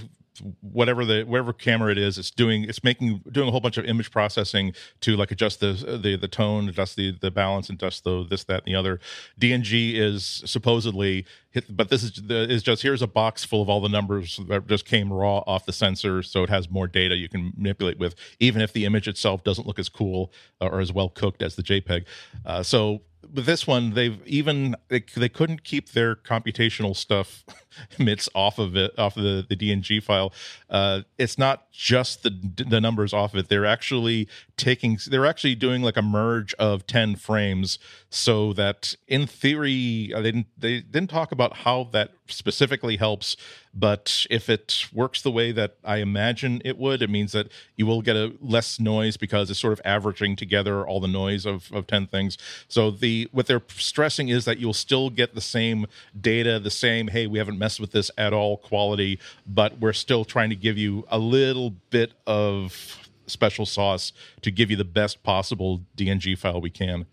[0.61, 3.85] whatever the whatever camera it is it's doing it's making doing a whole bunch of
[3.85, 8.05] image processing to like adjust the the the tone adjust the the balance and adjust
[8.05, 8.99] the this that and the other.
[9.39, 13.69] Dng is supposedly hit but this is the, is just here's a box full of
[13.69, 17.15] all the numbers that just came raw off the sensor so it has more data
[17.15, 20.93] you can manipulate with even if the image itself doesn't look as cool or as
[20.93, 22.05] well cooked as the jpeg.
[22.47, 27.45] Uh, so with this one they've even they, they couldn't keep their computational stuff
[27.99, 30.33] emits off of it off of the, the dng file.
[30.71, 33.49] Uh, it's not just the the numbers off of it.
[33.49, 37.79] They're actually taking they're actually doing like a merge of 10 frames
[38.11, 43.37] so that in theory uh, they didn't they didn't talk about how that specifically helps
[43.75, 47.87] but if it works the way that i imagine it would it means that you
[47.87, 51.71] will get a less noise because it's sort of averaging together all the noise of,
[51.73, 52.39] of 10 things.
[52.69, 55.87] So the what they're stressing is that you'll still get the same
[56.19, 60.25] data the same hey we haven't messed with this at all quality but we're still
[60.25, 65.23] trying to give you a little bit of special sauce to give you the best
[65.23, 67.07] possible dng file we can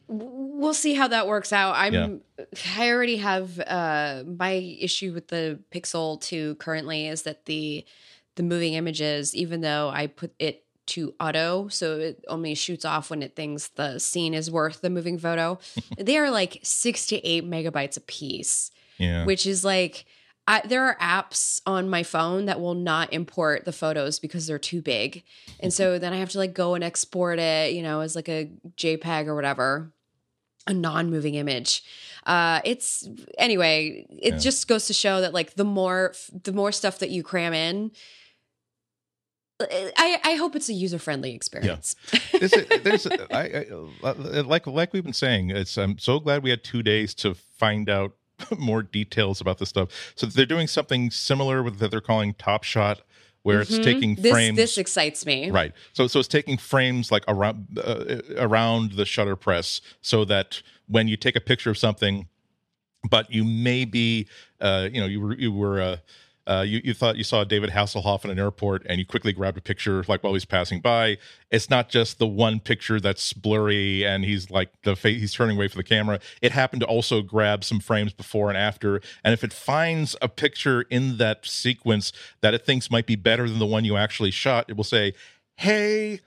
[0.59, 1.73] we'll see how that works out.
[1.75, 2.45] I'm yeah.
[2.77, 7.85] I already have uh my issue with the Pixel 2 currently is that the
[8.35, 13.09] the moving images even though I put it to auto so it only shoots off
[13.09, 15.59] when it thinks the scene is worth the moving photo.
[15.97, 18.71] they are like 6 to 8 megabytes a piece.
[18.97, 19.23] Yeah.
[19.25, 20.05] Which is like
[20.49, 24.57] I, there are apps on my phone that will not import the photos because they're
[24.57, 25.23] too big.
[25.59, 28.27] And so then I have to like go and export it, you know, as like
[28.27, 29.93] a JPEG or whatever
[30.67, 31.83] a non-moving image
[32.25, 33.07] uh it's
[33.39, 34.37] anyway it yeah.
[34.37, 37.89] just goes to show that like the more the more stuff that you cram in
[39.61, 41.95] I, I hope it's a user friendly experience.
[42.13, 42.19] Yeah.
[42.39, 43.65] there's a, there's a, I,
[44.03, 47.33] I, like like we've been saying, it's I'm so glad we had two days to
[47.33, 48.13] find out
[48.57, 49.89] more details about this stuff.
[50.15, 53.01] So they're doing something similar with that they're calling Top Shot,
[53.43, 53.73] where mm-hmm.
[53.75, 54.57] it's taking this, frames.
[54.57, 55.73] This excites me, right?
[55.93, 61.07] So so it's taking frames like around uh, around the shutter press, so that when
[61.07, 62.27] you take a picture of something,
[63.09, 64.27] but you may be,
[64.59, 65.81] uh, you know, you were you were.
[65.81, 65.97] Uh,
[66.49, 69.59] uh, you, you thought you saw David Hasselhoff in an airport and you quickly grabbed
[69.59, 71.19] a picture like while he's passing by.
[71.51, 75.57] It's not just the one picture that's blurry and he's like the face he's turning
[75.57, 76.19] away from the camera.
[76.41, 78.99] It happened to also grab some frames before and after.
[79.23, 83.47] And if it finds a picture in that sequence that it thinks might be better
[83.47, 85.13] than the one you actually shot, it will say,
[85.55, 86.19] Hey,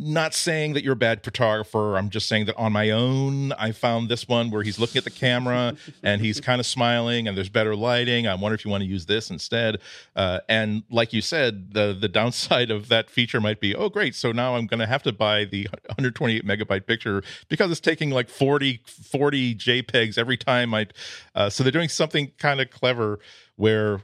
[0.00, 1.96] not saying that you're a bad photographer.
[1.96, 5.04] I'm just saying that on my own, I found this one where he's looking at
[5.04, 8.26] the camera and he's kind of smiling and there's better lighting.
[8.26, 9.78] I wonder if you want to use this instead.
[10.16, 14.14] Uh, and like you said, the the downside of that feature might be, oh, great.
[14.14, 18.10] So now I'm going to have to buy the 128 megabyte picture because it's taking
[18.10, 20.86] like 40, 40 JPEGs every time I.
[21.34, 23.18] Uh, so they're doing something kind of clever
[23.56, 24.00] where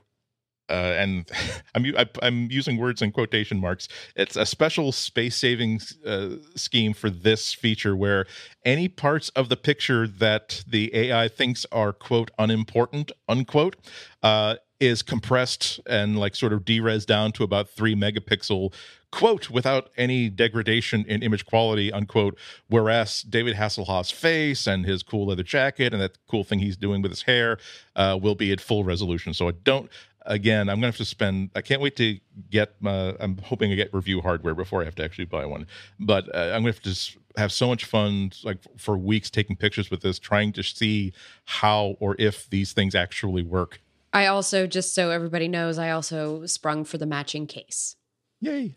[0.69, 1.31] uh, and
[1.75, 3.89] I'm I'm using words in quotation marks.
[4.15, 8.27] It's a special space saving uh, scheme for this feature where
[8.65, 13.77] any parts of the picture that the AI thinks are quote unimportant unquote
[14.23, 18.73] uh, is compressed and like sort of derez down to about three megapixel
[19.11, 25.27] quote without any degradation in image quality unquote whereas david hasselhoff's face and his cool
[25.27, 27.59] leather jacket and that cool thing he's doing with his hair
[27.95, 29.91] uh, will be at full resolution so i don't
[30.27, 31.51] again, I'm going to have to spend.
[31.55, 32.19] I can't wait to
[32.51, 32.75] get.
[32.85, 35.67] Uh, I'm hoping to get review hardware before I have to actually buy one.
[35.99, 39.31] But uh, I'm going to have to just have so much fun, like for weeks,
[39.31, 41.13] taking pictures with this, trying to see
[41.45, 43.81] how or if these things actually work.
[44.13, 47.97] I also, just so everybody knows, I also sprung for the matching case.
[48.41, 48.77] Yay!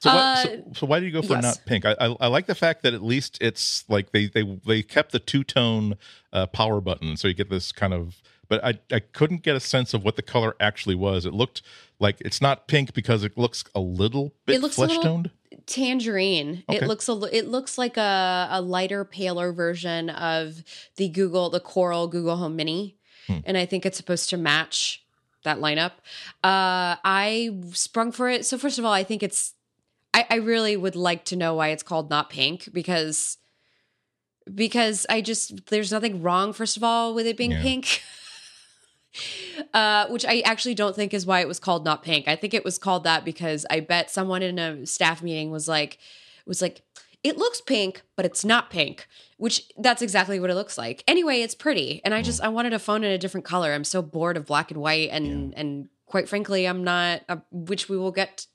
[0.00, 1.42] So, uh, so, so, why did you go for yes.
[1.42, 1.84] not pink?
[1.84, 5.12] I, I, I like the fact that at least it's like they they they kept
[5.12, 5.96] the two tone
[6.32, 9.60] uh, power button, so you get this kind of but I, I couldn't get a
[9.60, 11.24] sense of what the color actually was.
[11.24, 11.62] It looked
[12.00, 15.30] like it's not pink because it looks a little bit it looks flesh toned.
[15.66, 16.64] Tangerine.
[16.68, 16.78] Okay.
[16.78, 20.64] It looks a it looks like a, a lighter, paler version of
[20.96, 22.96] the Google the Coral Google Home Mini,
[23.28, 23.38] hmm.
[23.44, 25.04] and I think it's supposed to match
[25.44, 25.92] that lineup.
[26.42, 28.44] Uh, I sprung for it.
[28.44, 29.54] So first of all, I think it's.
[30.12, 33.38] I, I really would like to know why it's called not pink because
[34.52, 37.62] because I just there's nothing wrong first of all with it being yeah.
[37.62, 38.02] pink.
[39.74, 42.28] uh, which I actually don't think is why it was called not pink.
[42.28, 45.68] I think it was called that because I bet someone in a staff meeting was
[45.68, 45.98] like,
[46.46, 46.82] was like,
[47.22, 51.04] it looks pink, but it's not pink, which that's exactly what it looks like.
[51.06, 53.72] Anyway, it's pretty, and I just I wanted a phone in a different color.
[53.72, 55.60] I'm so bored of black and white, and yeah.
[55.60, 57.22] and quite frankly, I'm not.
[57.28, 58.46] Uh, which we will get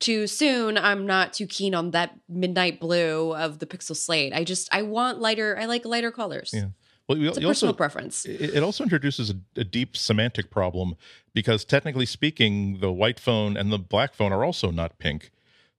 [0.00, 0.76] too soon.
[0.76, 4.32] I'm not too keen on that midnight blue of the Pixel Slate.
[4.32, 5.56] I just I want lighter.
[5.58, 6.50] I like lighter colors.
[6.52, 6.68] Yeah.
[7.08, 8.26] Well, it's a personal also, preference.
[8.26, 10.94] It also introduces a, a, deep semantic problem
[11.32, 15.30] because, technically speaking, the white phone and the black phone are also not pink.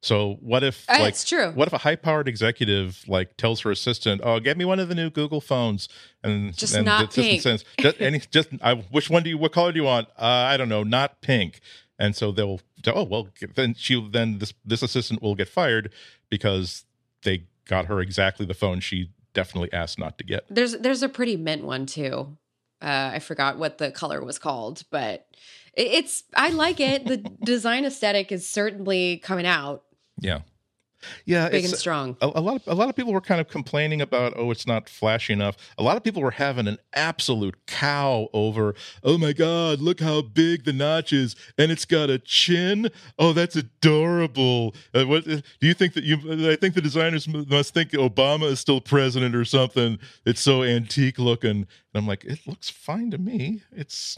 [0.02, 1.52] So what if, uh, like, it's true.
[1.52, 4.96] What if a high-powered executive like tells her assistant, "Oh, get me one of the
[4.96, 5.90] new Google phones,"
[6.24, 7.42] and just and not the pink.
[7.42, 9.38] Says, just, any, just I, which one do you?
[9.38, 10.08] What color do you want?
[10.18, 11.60] Uh, I don't know, not pink.
[12.00, 15.92] And so they'll, oh well, then she then this this assistant will get fired
[16.30, 16.86] because
[17.24, 20.46] they got her exactly the phone she definitely asked not to get.
[20.50, 22.38] There's there's a pretty mint one too.
[22.82, 25.28] Uh, I forgot what the color was called, but
[25.74, 27.06] it's I like it.
[27.06, 29.84] The design aesthetic is certainly coming out.
[30.22, 30.42] Yeah.
[31.26, 32.18] Yeah, big and strong.
[32.22, 34.68] A, a, lot of a lot of people were kind of complaining about, oh, it's
[34.68, 35.56] not flashy enough.
[35.78, 40.22] A lot of people were having an absolute cow over, oh my god, look how
[40.22, 42.90] big the notch is, and it's got a chin.
[43.18, 44.76] Oh, that's adorable.
[44.94, 46.50] Uh, what uh, do you think that you?
[46.50, 50.00] I think the designers must think Obama is still president or something.
[50.26, 53.64] It's so antique looking, and I'm like, it looks fine to me.
[53.72, 54.18] It's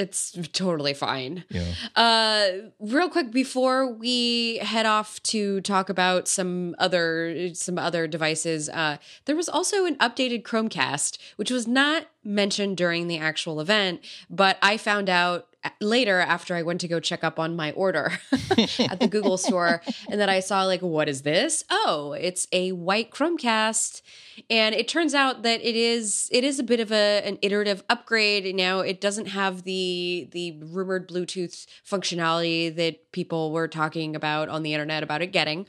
[0.00, 1.44] it's totally fine.
[1.50, 1.72] Yeah.
[1.94, 8.70] Uh, real quick before we head off to talk about some other some other devices,
[8.70, 14.00] uh, there was also an updated Chromecast, which was not mentioned during the actual event,
[14.30, 15.49] but I found out
[15.80, 19.82] later after I went to go check up on my order at the Google store
[20.08, 21.64] and then I saw like what is this?
[21.70, 24.02] Oh, it's a white Chromecast
[24.48, 27.82] and it turns out that it is it is a bit of a an iterative
[27.88, 28.54] upgrade.
[28.54, 34.62] Now it doesn't have the the rumored Bluetooth functionality that people were talking about on
[34.62, 35.66] the internet about it getting.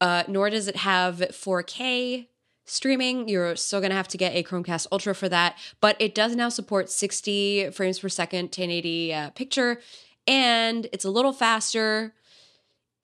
[0.00, 2.26] Uh, nor does it have 4K
[2.64, 3.28] streaming.
[3.28, 6.36] You're still going to have to get a Chromecast Ultra for that, but it does
[6.36, 9.80] now support 60 frames per second 1080 uh, picture,
[10.26, 12.14] and it's a little faster.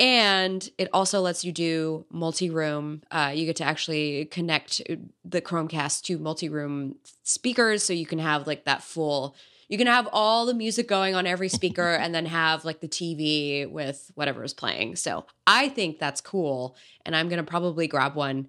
[0.00, 3.02] And it also lets you do multi room.
[3.10, 4.80] Uh, you get to actually connect
[5.24, 6.94] the Chromecast to multi room
[7.24, 7.82] speakers.
[7.82, 9.34] So you can have like that full,
[9.68, 12.88] you can have all the music going on every speaker and then have like the
[12.88, 14.96] TV with whatever is playing.
[14.96, 16.76] So I think that's cool.
[17.04, 18.48] And I'm going to probably grab one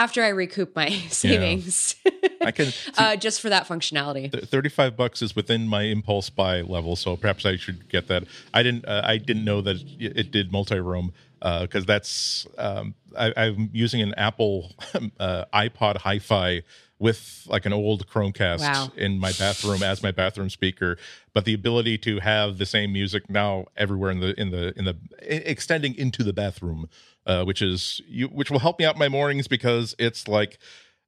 [0.00, 1.94] after I recoup my savings.
[2.04, 2.28] Yeah.
[2.40, 4.48] I can uh, just for that functionality.
[4.48, 8.24] Thirty-five bucks is within my impulse buy level, so perhaps I should get that.
[8.54, 8.86] I didn't.
[8.86, 12.46] Uh, I didn't know that it did multi-room because uh, that's.
[12.56, 14.72] Um, I, am using an Apple
[15.20, 16.62] uh, iPod Hi-Fi
[16.98, 18.92] with like an old Chromecast wow.
[18.96, 20.96] in my bathroom as my bathroom speaker,
[21.32, 24.84] but the ability to have the same music now everywhere in the in the in
[24.86, 26.88] the extending into the bathroom
[27.26, 30.58] uh, which is you, which will help me out my mornings because it's like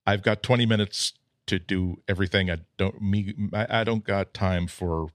[0.07, 1.15] I've got 20 minutes
[1.47, 2.51] to do everything.
[2.51, 5.09] I don't me I, I don't got time for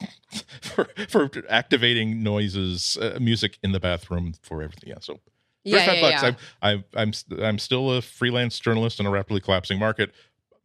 [0.60, 4.90] for for activating noises, uh, music in the bathroom for everything.
[4.90, 5.20] Yeah, so.
[5.66, 6.22] Yeah, yeah, bucks.
[6.22, 6.28] Yeah.
[6.60, 10.12] I'm, I'm, I'm, I'm still a freelance journalist in a rapidly collapsing market.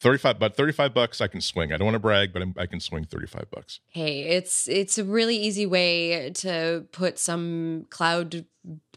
[0.02, 2.66] 35 but 35 bucks i can swing i don't want to brag but I'm, i
[2.66, 8.46] can swing 35 bucks hey it's it's a really easy way to put some cloud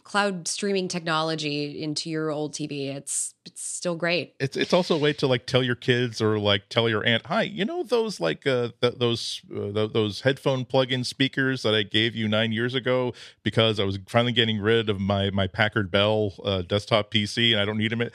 [0.05, 2.95] cloud streaming technology into your old TV.
[2.95, 4.35] It's it's still great.
[4.41, 7.27] It's it's also a way to like tell your kids or like tell your aunt,
[7.27, 11.75] "Hi, you know those like uh th- those uh, th- those headphone plug-in speakers that
[11.75, 15.47] I gave you 9 years ago because I was finally getting rid of my my
[15.47, 18.09] Packard Bell uh, desktop PC and I don't need them.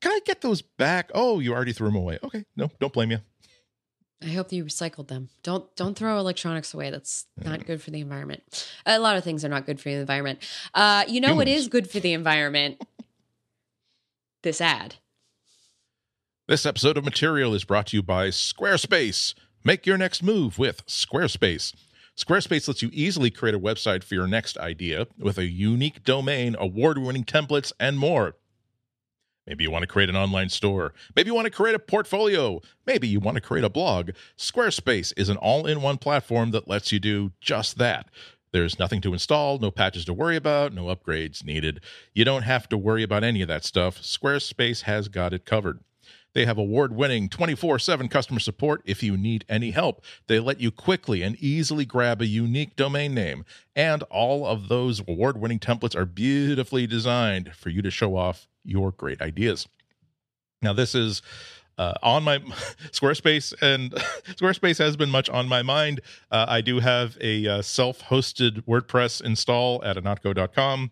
[0.00, 1.10] Can I get those back?
[1.14, 2.18] Oh, you already threw them away.
[2.22, 3.18] Okay, no, don't blame you.
[4.22, 5.30] I hope you recycled them.
[5.42, 6.90] Don't don't throw electronics away.
[6.90, 8.70] That's not good for the environment.
[8.84, 10.40] A lot of things are not good for the environment.
[10.74, 12.82] Uh, you know what is good for the environment?
[14.42, 14.96] this ad.
[16.48, 19.34] This episode of Material is brought to you by Squarespace.
[19.64, 21.72] Make your next move with Squarespace.
[22.16, 26.56] Squarespace lets you easily create a website for your next idea with a unique domain,
[26.58, 28.34] award winning templates, and more.
[29.50, 30.94] Maybe you want to create an online store.
[31.16, 32.60] Maybe you want to create a portfolio.
[32.86, 34.12] Maybe you want to create a blog.
[34.38, 38.06] Squarespace is an all in one platform that lets you do just that.
[38.52, 41.80] There's nothing to install, no patches to worry about, no upgrades needed.
[42.14, 44.00] You don't have to worry about any of that stuff.
[44.00, 45.80] Squarespace has got it covered.
[46.32, 50.04] They have award winning 24 7 customer support if you need any help.
[50.26, 53.44] They let you quickly and easily grab a unique domain name.
[53.74, 58.48] And all of those award winning templates are beautifully designed for you to show off
[58.64, 59.66] your great ideas.
[60.62, 61.22] Now, this is
[61.78, 62.38] uh, on my
[62.92, 63.90] Squarespace, and
[64.36, 66.00] Squarespace has been much on my mind.
[66.30, 70.90] Uh, I do have a uh, self hosted WordPress install at ihnatko.com.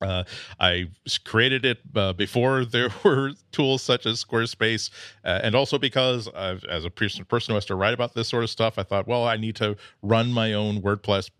[0.00, 0.22] Uh,
[0.60, 0.88] I
[1.24, 4.90] created it uh, before there were tools such as Squarespace,
[5.24, 8.44] uh, and also because I've, as a person, who has to write about this sort
[8.44, 11.30] of stuff, I thought, well, I need to run my own WordPress,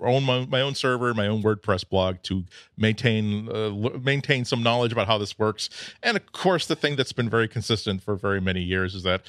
[0.00, 2.44] own my, my own server, my own WordPress blog to
[2.76, 3.70] maintain uh,
[4.02, 5.68] maintain some knowledge about how this works.
[6.02, 9.22] And of course, the thing that's been very consistent for very many years is that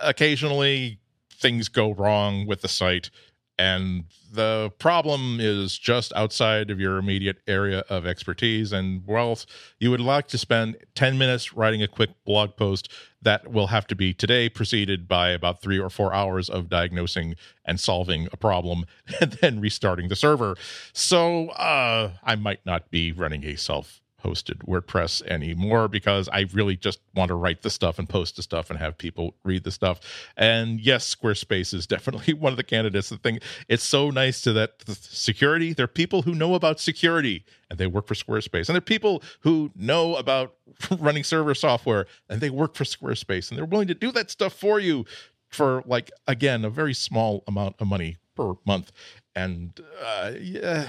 [0.00, 0.98] occasionally
[1.30, 3.10] things go wrong with the site
[3.58, 9.46] and the problem is just outside of your immediate area of expertise and wealth.
[9.78, 12.88] you would like to spend 10 minutes writing a quick blog post
[13.20, 17.36] that will have to be today preceded by about three or four hours of diagnosing
[17.64, 18.84] and solving a problem
[19.20, 20.56] and then restarting the server
[20.92, 26.76] so uh, i might not be running a self hosted WordPress anymore because I really
[26.76, 29.70] just want to write the stuff and post the stuff and have people read the
[29.70, 30.00] stuff.
[30.36, 33.08] And yes, Squarespace is definitely one of the candidates.
[33.08, 35.72] The thing it's so nice to that the security.
[35.72, 38.80] There are people who know about security and they work for Squarespace, and there are
[38.80, 40.54] people who know about
[40.98, 44.52] running server software and they work for Squarespace, and they're willing to do that stuff
[44.52, 45.04] for you
[45.48, 48.92] for like again a very small amount of money per month.
[49.34, 50.88] And uh, yeah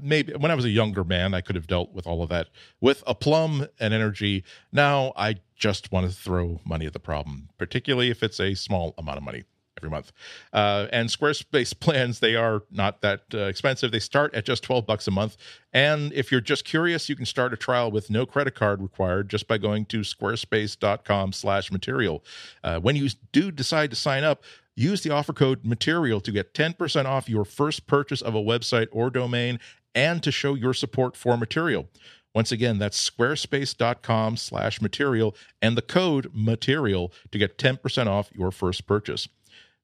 [0.00, 2.48] maybe when I was a younger man, I could have dealt with all of that
[2.80, 4.44] with aplomb and energy.
[4.72, 8.94] Now I just want to throw money at the problem, particularly if it's a small
[8.98, 9.44] amount of money
[9.78, 10.12] every month.
[10.52, 13.90] Uh, and Squarespace plans, they are not that uh, expensive.
[13.90, 15.36] They start at just 12 bucks a month.
[15.72, 19.28] And if you're just curious, you can start a trial with no credit card required
[19.28, 22.24] just by going to squarespace.com slash material.
[22.62, 24.42] Uh, when you do decide to sign up,
[24.74, 28.86] use the offer code material to get 10% off your first purchase of a website
[28.92, 29.58] or domain
[29.98, 31.88] and to show your support for material.
[32.32, 38.52] Once again, that's squarespace.com slash material and the code material to get 10% off your
[38.52, 39.26] first purchase.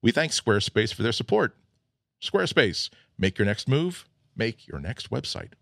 [0.02, 1.56] We thank Squarespace for their support.
[2.22, 5.54] Squarespace, make your next move, make your next website.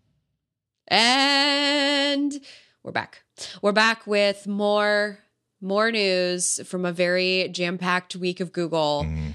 [0.87, 2.39] And
[2.83, 3.23] we're back.
[3.63, 5.17] We're back with more
[5.61, 9.05] more news from a very jam-packed week of Google.
[9.07, 9.33] Mm.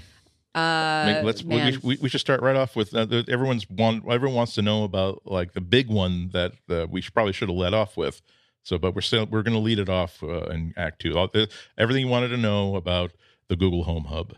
[0.55, 4.01] Uh, let's we, we, we, should start right off with uh, everyone's one.
[4.09, 7.49] Everyone wants to know about like the big one that uh, we should, probably should
[7.49, 8.21] have let off with.
[8.63, 11.15] So, but we're still we're going to lead it off uh, in Act Two.
[11.77, 13.11] Everything you wanted to know about
[13.47, 14.35] the Google Home Hub.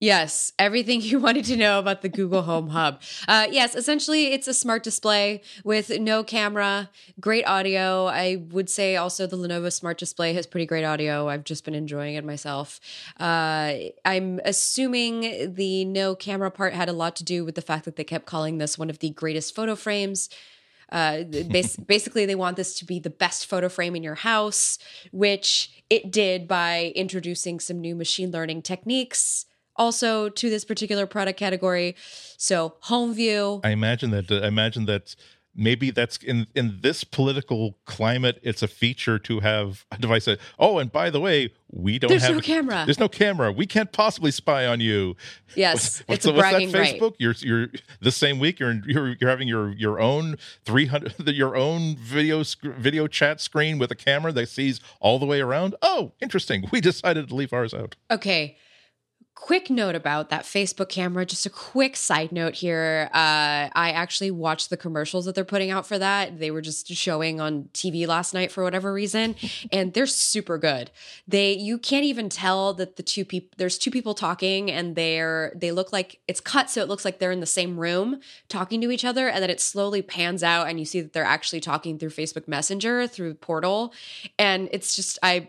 [0.00, 3.00] Yes, everything you wanted to know about the Google Home Hub.
[3.26, 6.90] Uh, yes, essentially, it's a smart display with no camera,
[7.20, 8.06] great audio.
[8.06, 11.28] I would say also the Lenovo Smart Display has pretty great audio.
[11.28, 12.80] I've just been enjoying it myself.
[13.18, 13.74] Uh,
[14.04, 17.96] I'm assuming the no camera part had a lot to do with the fact that
[17.96, 20.28] they kept calling this one of the greatest photo frames.
[20.90, 21.24] Uh,
[21.86, 24.78] basically, they want this to be the best photo frame in your house,
[25.10, 29.46] which it did by introducing some new machine learning techniques
[29.78, 31.96] also to this particular product category.
[32.36, 33.60] So home view.
[33.64, 34.30] I imagine that.
[34.30, 35.14] Uh, I imagine that
[35.58, 40.38] maybe that's in in this political climate it's a feature to have a device that
[40.58, 43.66] oh and by the way we don't there's have no camera there's no camera we
[43.66, 45.16] can't possibly spy on you
[45.56, 47.16] yes what's, it's a bragging what's that facebook right.
[47.18, 47.68] you're you're
[48.00, 53.08] the same week you're you're, you're having your your own 300 your own video video
[53.08, 57.28] chat screen with a camera that sees all the way around oh interesting we decided
[57.28, 58.56] to leave ours out okay
[59.40, 61.24] quick note about that Facebook camera.
[61.24, 63.08] Just a quick side note here.
[63.14, 66.40] Uh, I actually watched the commercials that they're putting out for that.
[66.40, 69.36] They were just showing on TV last night for whatever reason,
[69.72, 70.90] and they're super good.
[71.26, 75.52] They you can't even tell that the two people there's two people talking, and they're
[75.54, 78.80] they look like it's cut so it looks like they're in the same room talking
[78.80, 81.60] to each other, and then it slowly pans out, and you see that they're actually
[81.60, 83.94] talking through Facebook Messenger through Portal,
[84.36, 85.48] and it's just I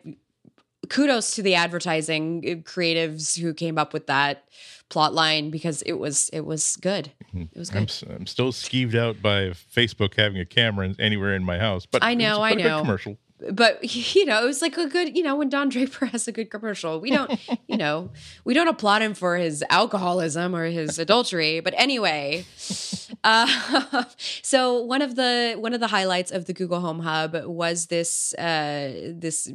[0.87, 4.45] kudos to the advertising creatives who came up with that
[4.89, 7.11] plot line because it was it was good.
[7.27, 7.43] Mm-hmm.
[7.53, 7.91] It was good.
[8.09, 12.03] I'm, I'm still skeeved out by Facebook having a camera anywhere in my house, but
[12.03, 12.81] I know, I know.
[12.81, 13.17] commercial.
[13.51, 16.31] But you know, it was like a good, you know, when Don Draper has a
[16.31, 16.99] good commercial.
[16.99, 17.31] We don't,
[17.67, 18.09] you know,
[18.43, 21.59] we don't applaud him for his alcoholism or his adultery.
[21.59, 22.45] But anyway,
[23.23, 24.03] uh,
[24.41, 28.33] so one of the one of the highlights of the Google Home Hub was this
[28.35, 29.51] uh, this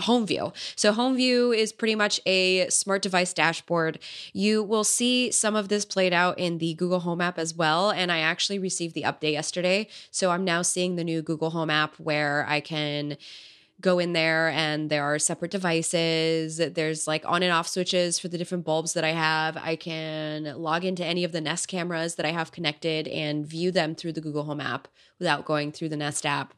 [0.00, 0.52] home view.
[0.76, 3.98] So home view is pretty much a smart device dashboard.
[4.32, 7.90] You will see some of this played out in the Google Home app as well
[7.90, 9.88] and I actually received the update yesterday.
[10.10, 13.16] So I'm now seeing the new Google Home app where I can
[13.80, 16.58] go in there and there are separate devices.
[16.58, 19.56] There's like on and off switches for the different bulbs that I have.
[19.56, 23.70] I can log into any of the Nest cameras that I have connected and view
[23.70, 26.54] them through the Google Home app without going through the Nest app.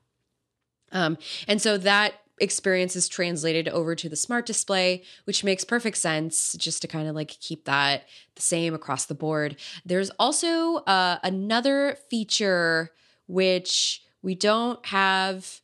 [0.91, 1.17] Um,
[1.49, 6.55] and so that experience is translated over to the smart display, which makes perfect sense
[6.59, 9.57] just to kind of like keep that the same across the board.
[9.87, 12.91] There's also uh, another feature
[13.27, 15.62] which we don't have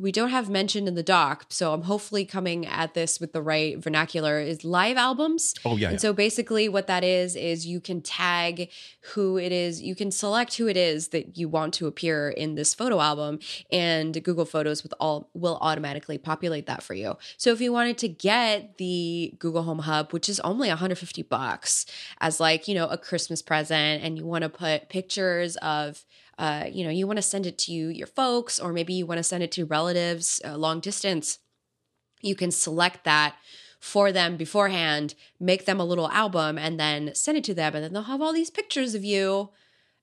[0.00, 3.42] we don't have mentioned in the doc, so I'm hopefully coming at this with the
[3.42, 5.54] right vernacular, is live albums.
[5.64, 5.88] Oh, yeah.
[5.88, 5.98] And yeah.
[5.98, 8.70] so basically, what that is, is you can tag
[9.14, 12.54] who it is, you can select who it is that you want to appear in
[12.54, 13.38] this photo album,
[13.72, 17.16] and Google Photos with all will automatically populate that for you.
[17.36, 21.86] So if you wanted to get the Google Home Hub, which is only 150 bucks,
[22.20, 26.04] as like, you know, a Christmas present, and you want to put pictures of
[26.38, 29.18] uh, you know, you want to send it to your folks, or maybe you want
[29.18, 31.38] to send it to relatives uh, long distance,
[32.22, 33.34] you can select that
[33.80, 37.74] for them beforehand, make them a little album, and then send it to them.
[37.74, 39.50] And then they'll have all these pictures of you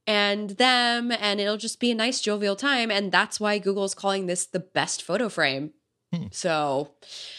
[0.07, 2.91] and them, and it'll just be a nice jovial time.
[2.91, 5.71] And that's why Google's calling this the best photo frame.
[6.13, 6.27] Hmm.
[6.31, 6.91] So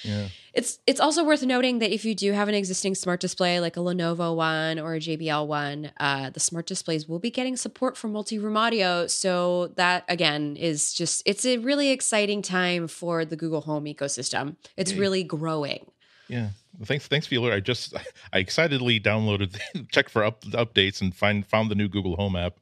[0.02, 0.28] Yeah.
[0.52, 3.76] it's it's also worth noting that if you do have an existing smart display like
[3.76, 7.96] a Lenovo one or a JBL one, uh, the smart displays will be getting support
[7.96, 9.06] for multi-room audio.
[9.06, 14.56] So that again is just it's a really exciting time for the Google Home ecosystem.
[14.76, 15.86] It's really growing.
[16.28, 16.50] Yeah.
[16.84, 17.52] Thanks, thanks for the.
[17.52, 17.94] I just
[18.32, 19.58] I excitedly downloaded,
[19.92, 22.58] checked for up, updates, and find found the new Google Home app.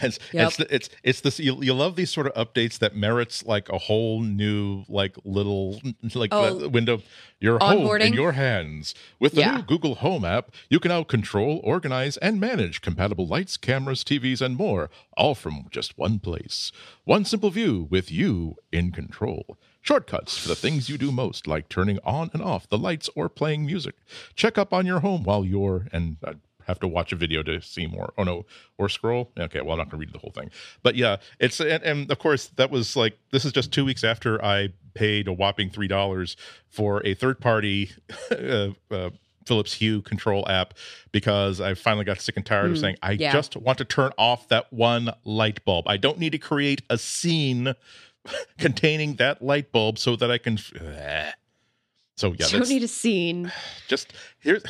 [0.00, 0.48] It's Yep.
[0.48, 3.78] it's it's it's this you, you love these sort of updates that merits like a
[3.78, 5.80] whole new like little
[6.14, 6.68] like Oh.
[6.68, 7.02] window
[7.40, 9.56] your home in your hands with the Yeah.
[9.56, 10.50] new Google Home app.
[10.70, 15.66] You can now control, organize, and manage compatible lights, cameras, TVs, and more, all from
[15.70, 16.72] just one place.
[17.04, 19.58] One simple view with you in control.
[19.82, 23.28] Shortcuts for the things you do most, like turning on and off the lights or
[23.28, 23.96] playing music.
[24.36, 26.34] Check up on your home while you're and I
[26.66, 28.12] have to watch a video to see more.
[28.18, 28.46] Oh no,
[28.78, 29.30] or scroll.
[29.38, 30.50] Okay, well I'm not gonna read the whole thing,
[30.82, 34.04] but yeah, it's and, and of course that was like this is just two weeks
[34.04, 36.36] after I paid a whopping three dollars
[36.68, 37.90] for a third party.
[38.30, 39.10] uh, uh,
[39.44, 40.72] Philips Hue control app
[41.10, 43.32] because I finally got sick and tired of Mm, saying I yeah.
[43.32, 45.88] just want to turn off that one light bulb.
[45.88, 47.74] I don't need to create a scene
[48.58, 50.58] containing that light bulb so that I can.
[52.16, 53.52] So yeah, don't need a scene.
[53.88, 54.62] just here's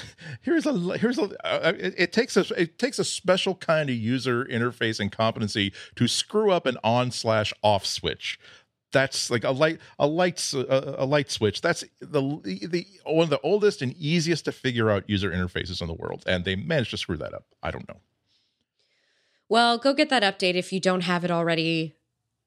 [0.43, 3.97] here's a here's a uh, it, it takes a it takes a special kind of
[3.97, 8.39] user interface and competency to screw up an on slash off switch.
[8.93, 11.63] That's like a light a light a light switch.
[11.63, 15.89] That's the the one of the oldest and easiest to figure out user interfaces in
[15.89, 17.45] the world, and they managed to screw that up.
[17.63, 18.01] I don't know.
[19.49, 21.95] Well, go get that update if you don't have it already,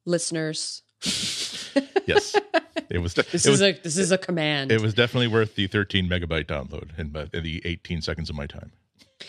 [0.06, 0.82] listeners.
[2.08, 2.36] Yes,
[2.90, 3.16] it was.
[3.16, 4.72] This it was, is a this is a command.
[4.72, 7.12] it was definitely worth the 13 megabyte download in
[7.42, 8.72] the 18 seconds of my time.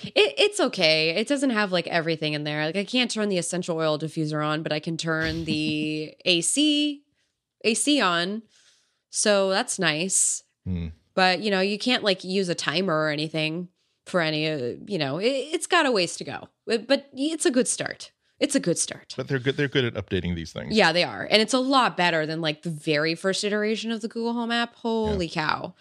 [0.03, 1.11] It, it's okay.
[1.11, 2.67] It doesn't have like everything in there.
[2.67, 7.03] Like I can't turn the essential oil diffuser on, but I can turn the AC
[7.65, 8.43] AC on.
[9.11, 10.43] So that's nice.
[10.65, 10.89] Hmm.
[11.15, 13.69] But you know, you can't like use a timer or anything
[14.05, 14.49] for any.
[14.49, 16.49] Uh, you know, it, it's got a ways to go.
[16.67, 18.13] But it's a good start.
[18.39, 19.14] It's a good start.
[19.16, 19.57] But they're good.
[19.57, 20.76] They're good at updating these things.
[20.76, 21.26] Yeah, they are.
[21.30, 24.53] And it's a lot better than like the very first iteration of the Google Home
[24.53, 24.74] app.
[24.76, 25.74] Holy cow.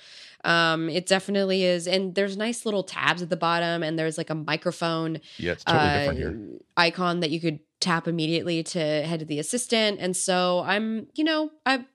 [0.45, 1.87] Um, it definitely is.
[1.87, 5.63] And there's nice little tabs at the bottom, and there's like a microphone yeah, it's
[5.63, 6.59] totally uh, different here.
[6.77, 9.99] icon that you could tap immediately to head to the assistant.
[9.99, 11.85] And so I'm, you know, I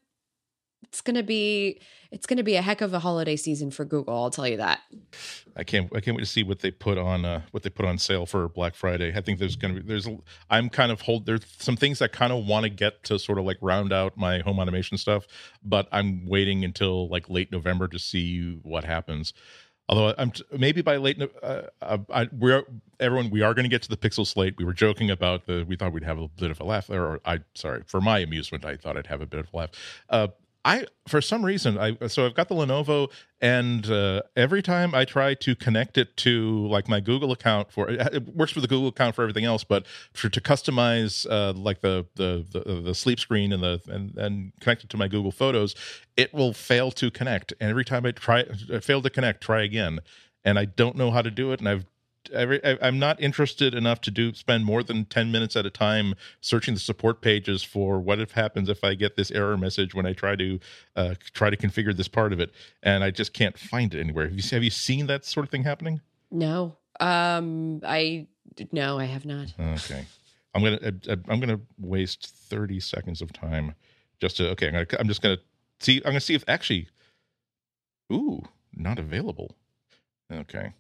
[0.83, 1.81] it's gonna be
[2.11, 4.81] it's gonna be a heck of a holiday season for Google, I'll tell you that.
[5.57, 7.87] I can't I can't wait to see what they put on uh what they put
[7.87, 9.13] on sale for Black Friday.
[9.15, 10.09] I think there's gonna be there's
[10.49, 13.39] I'm kind of hold there's some things I kind of want to get to sort
[13.39, 15.27] of like round out my home automation stuff,
[15.63, 19.33] but I'm waiting until like late November to see what happens.
[19.91, 22.63] Although I'm maybe by late, uh, uh, I, we're
[23.01, 24.55] everyone we are going to get to the Pixel slate.
[24.57, 25.65] We were joking about the.
[25.67, 28.65] We thought we'd have a bit of a laugh, or I sorry for my amusement.
[28.65, 29.71] I thought I'd have a bit of a laugh.
[30.09, 30.29] Uh,
[30.65, 35.07] I for some reason I so I've got the Lenovo and uh, every time I
[35.07, 38.89] try to connect it to like my Google account for it, works with the Google
[38.89, 43.19] account for everything else, but for to customize uh, like the, the the the sleep
[43.19, 45.75] screen and the and and connect it to my Google Photos,
[46.17, 47.55] it will fail to connect.
[47.61, 50.01] And every time I try I fail to connect, try again,
[50.45, 51.61] and I don't know how to do it.
[51.61, 51.87] And I've
[52.33, 55.71] every I- I'm not interested enough to do spend more than 10 minutes at a
[55.71, 59.95] time searching the support pages for what if happens if I get this error message
[59.95, 60.61] when I try to
[60.97, 62.53] uh, try to configure this part of it
[62.83, 64.27] and I just can't find it anywhere.
[64.29, 66.01] Have you have you seen that sort of thing happening?
[66.31, 66.77] No.
[66.99, 68.27] Um I
[68.73, 69.55] no, I have not.
[69.59, 70.05] Okay.
[70.55, 73.75] I'm going to I'm going to waste 30 seconds of time
[74.21, 75.39] just to okay, I'm to I'm just to
[75.79, 76.89] see I'm going to see if actually
[78.13, 78.43] ooh,
[78.75, 79.57] not available.
[80.33, 80.75] Okay.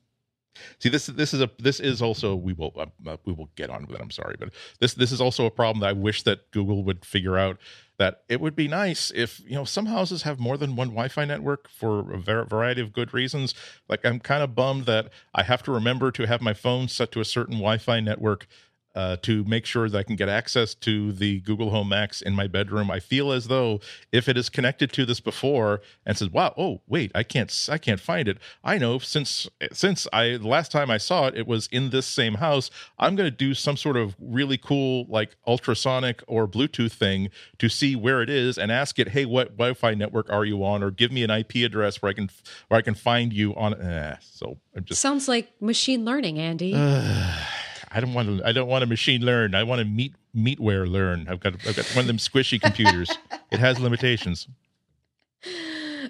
[0.78, 3.70] See this this is a this is also we will uh, uh, we will get
[3.70, 4.03] on with it.
[4.03, 7.05] I'm sorry, but this this is also a problem that I wish that Google would
[7.05, 7.59] figure out.
[7.98, 11.26] That it would be nice if you know some houses have more than one Wi-Fi
[11.26, 13.55] network for a var- variety of good reasons.
[13.88, 17.12] Like I'm kind of bummed that I have to remember to have my phone set
[17.12, 18.46] to a certain Wi-Fi network
[18.95, 22.34] uh, to make sure that I can get access to the Google Home Max in
[22.34, 22.91] my bedroom.
[22.91, 23.80] I feel as though
[24.11, 27.78] if it is connected to this before and says, "Wow, oh wait, I can't, I
[27.78, 31.47] can't find it," I know since since I the last time I saw it, it
[31.47, 32.70] was in this same house.
[32.99, 37.68] I'm going to do some sort of really cool like ultrasonic or Bluetooth thing to
[37.68, 40.91] see where it is and ask it, "Hey, what Wi-Fi network are you on?" or
[40.91, 42.28] give me an IP address where I can
[42.68, 43.80] where I can find you on.
[43.80, 46.74] Eh, so I'm just Sounds like machine learning, Andy.
[47.91, 48.47] I don't want to.
[48.47, 49.55] I don't want to machine learn.
[49.55, 51.26] I want to meat meatware learn.
[51.28, 51.55] I've got.
[51.66, 53.11] I've got one of them squishy computers.
[53.51, 54.49] it has limitations.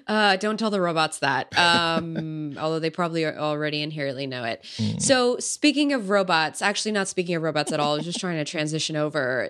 [0.07, 1.57] Uh, don't tell the robots that.
[1.57, 4.63] Um, although they probably already inherently know it.
[4.77, 5.01] Mm.
[5.01, 8.37] So, speaking of robots, actually, not speaking of robots at all, I was just trying
[8.37, 9.49] to transition over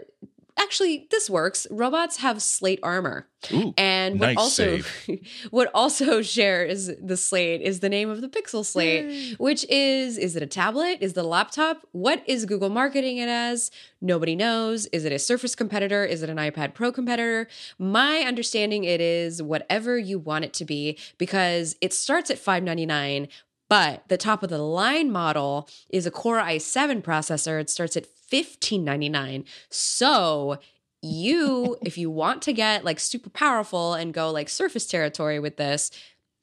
[0.62, 1.68] actually this works.
[1.72, 3.28] Robots have slate armor.
[3.52, 4.80] Ooh, and what nice also
[5.52, 9.34] what also shares the slate is the name of the Pixel Slate, Yay.
[9.36, 11.00] which is is it a tablet?
[11.02, 11.88] Is it a laptop?
[11.92, 13.72] What is Google marketing it as?
[14.02, 14.86] Nobody knows.
[14.88, 16.06] Is it a Surface competitor?
[16.06, 17.48] Is it an iPad Pro competitor?
[17.80, 23.28] My understanding it is whatever you want it to be because it starts at 599
[23.72, 27.58] but the top of the line model is a Core i7 processor.
[27.62, 29.46] It starts at 1599.
[29.70, 30.60] So
[31.02, 35.58] you, if you want to get like super powerful and go like surface territory with
[35.58, 35.92] this,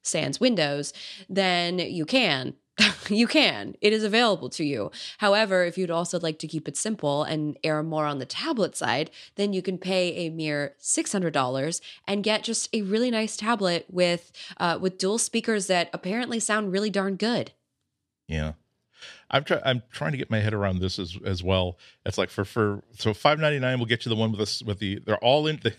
[0.02, 0.92] sans Windows,
[1.28, 2.54] then you can.
[3.08, 3.74] you can.
[3.80, 4.90] It is available to you.
[5.18, 8.76] However, if you'd also like to keep it simple and err more on the tablet
[8.76, 13.86] side, then you can pay a mere $600 and get just a really nice tablet
[13.90, 17.52] with uh, with dual speakers that apparently sound really darn good.
[18.28, 18.52] Yeah.
[19.30, 19.60] I'm trying.
[19.64, 21.78] I'm trying to get my head around this as as well.
[22.06, 24.62] It's like for for so five ninety nine will get you the one with us
[24.62, 25.74] with the they're all in the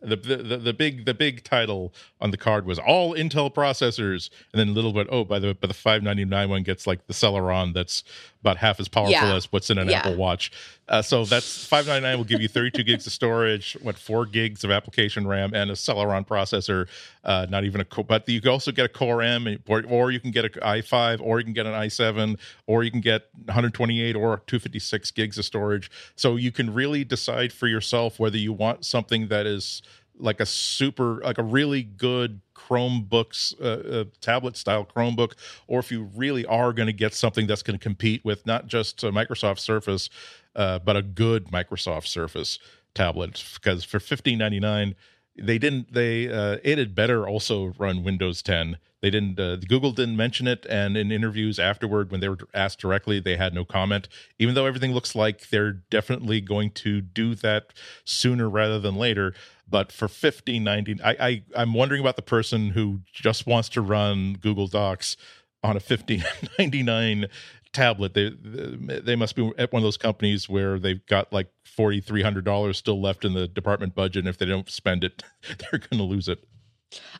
[0.00, 4.60] the, the the big the big title on the card was all Intel processors, and
[4.60, 7.14] then little bit oh by the but the five ninety nine one gets like the
[7.14, 8.04] Celeron that's
[8.46, 9.34] about half as powerful yeah.
[9.34, 9.98] as what's in an yeah.
[9.98, 10.52] Apple Watch.
[10.88, 13.98] Uh, so that's five ninety nine will give you thirty two gigs of storage, what
[13.98, 16.86] four gigs of application RAM, and a Celeron processor.
[17.24, 20.12] Uh, not even a core, but you can also get a Core M, or, or
[20.12, 22.38] you can get an i5, or you can get an i7,
[22.68, 25.90] or you can get 128 or 256 gigs of storage.
[26.14, 29.82] So you can really decide for yourself whether you want something that is
[30.18, 35.32] like a super like a really good chromebooks uh, uh, tablet style chromebook
[35.66, 38.66] or if you really are going to get something that's going to compete with not
[38.66, 40.08] just a microsoft surface
[40.56, 42.58] uh, but a good microsoft surface
[42.94, 43.44] tablet.
[43.54, 44.94] Because for 1599
[45.38, 49.92] they didn't they uh, it had better also run windows 10 they didn't uh, google
[49.92, 53.64] didn't mention it and in interviews afterward when they were asked directly they had no
[53.64, 54.08] comment.
[54.38, 59.34] Even though everything looks like they're definitely going to do that sooner rather than later
[59.68, 63.80] but for fifteen ninety, I, I I'm wondering about the person who just wants to
[63.80, 65.16] run Google Docs
[65.62, 66.24] on a fifteen
[66.58, 67.26] ninety nine
[67.72, 68.14] tablet.
[68.14, 72.22] They they must be at one of those companies where they've got like forty three
[72.22, 75.22] hundred dollars still left in the department budget, and if they don't spend it,
[75.58, 76.44] they're going to lose it.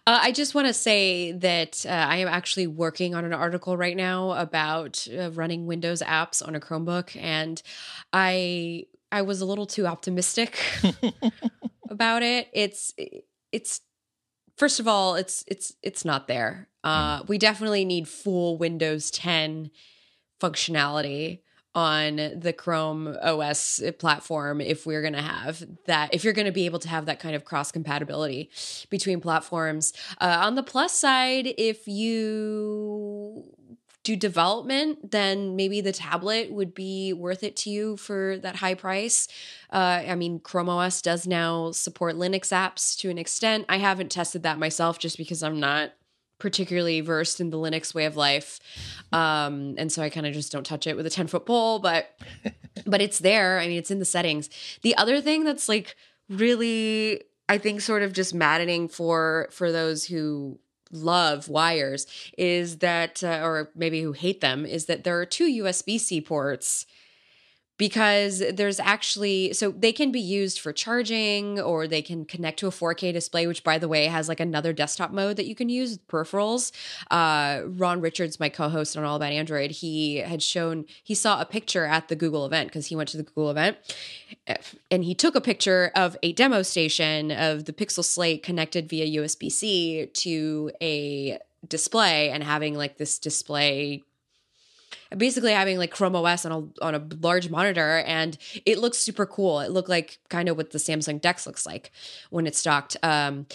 [0.07, 3.77] Uh, I just want to say that uh, I am actually working on an article
[3.77, 7.61] right now about uh, running Windows apps on a Chromebook, and
[8.13, 10.59] I I was a little too optimistic
[11.97, 12.49] about it.
[12.53, 12.93] It's
[13.53, 13.81] it's
[14.57, 16.69] first of all, it's it's it's not there.
[16.85, 17.29] Uh, mm.
[17.29, 19.71] we definitely need full Windows 10
[20.41, 21.41] functionality
[21.75, 26.53] on the Chrome OS platform if we're going to have that, if you're going to
[26.53, 28.51] be able to have that kind of cross compatibility
[28.89, 29.93] between platforms.
[30.21, 33.45] Uh, on the plus side, if you
[34.07, 38.75] do development, then maybe the tablet would be worth it to you for that high
[38.75, 39.27] price.
[39.73, 43.67] Uh, I mean, Chrome OS does now support Linux apps to an extent.
[43.69, 45.93] I haven't tested that myself just because I'm not
[46.39, 48.61] particularly versed in the Linux way of life.
[49.11, 51.81] Um, and so I kind of just don't touch it with a 10 foot pole,
[51.81, 52.17] but
[52.87, 53.59] but it's there.
[53.59, 54.49] I mean, it's in the settings.
[54.83, 55.97] The other thing that's like
[56.29, 60.61] really I think sort of just maddening for for those who
[60.91, 62.07] love wires
[62.37, 66.21] is that, uh, or maybe who hate them, is that there are two USB C
[66.21, 66.87] ports
[67.79, 72.67] because there's actually so they can be used for charging or they can connect to
[72.67, 75.69] a 4K display, which by the way has like another desktop mode that you can
[75.69, 76.73] use with peripherals.
[77.11, 81.45] Uh, Ron Richards, my co-host on All About Android, he had shown he saw a
[81.45, 83.77] picture at the Google event because he went to the Google event
[84.91, 89.21] and he took a picture of a demo station of the Pixel Slate connected via
[89.21, 94.03] USB-C to a display and having like this display
[95.17, 99.27] basically having like Chrome OS on a on a large monitor, and it looks super
[99.27, 99.61] cool.
[99.61, 101.91] It looked like kind of what the Samsung Dex looks like
[102.31, 102.97] when it's stocked.
[103.03, 103.47] Um,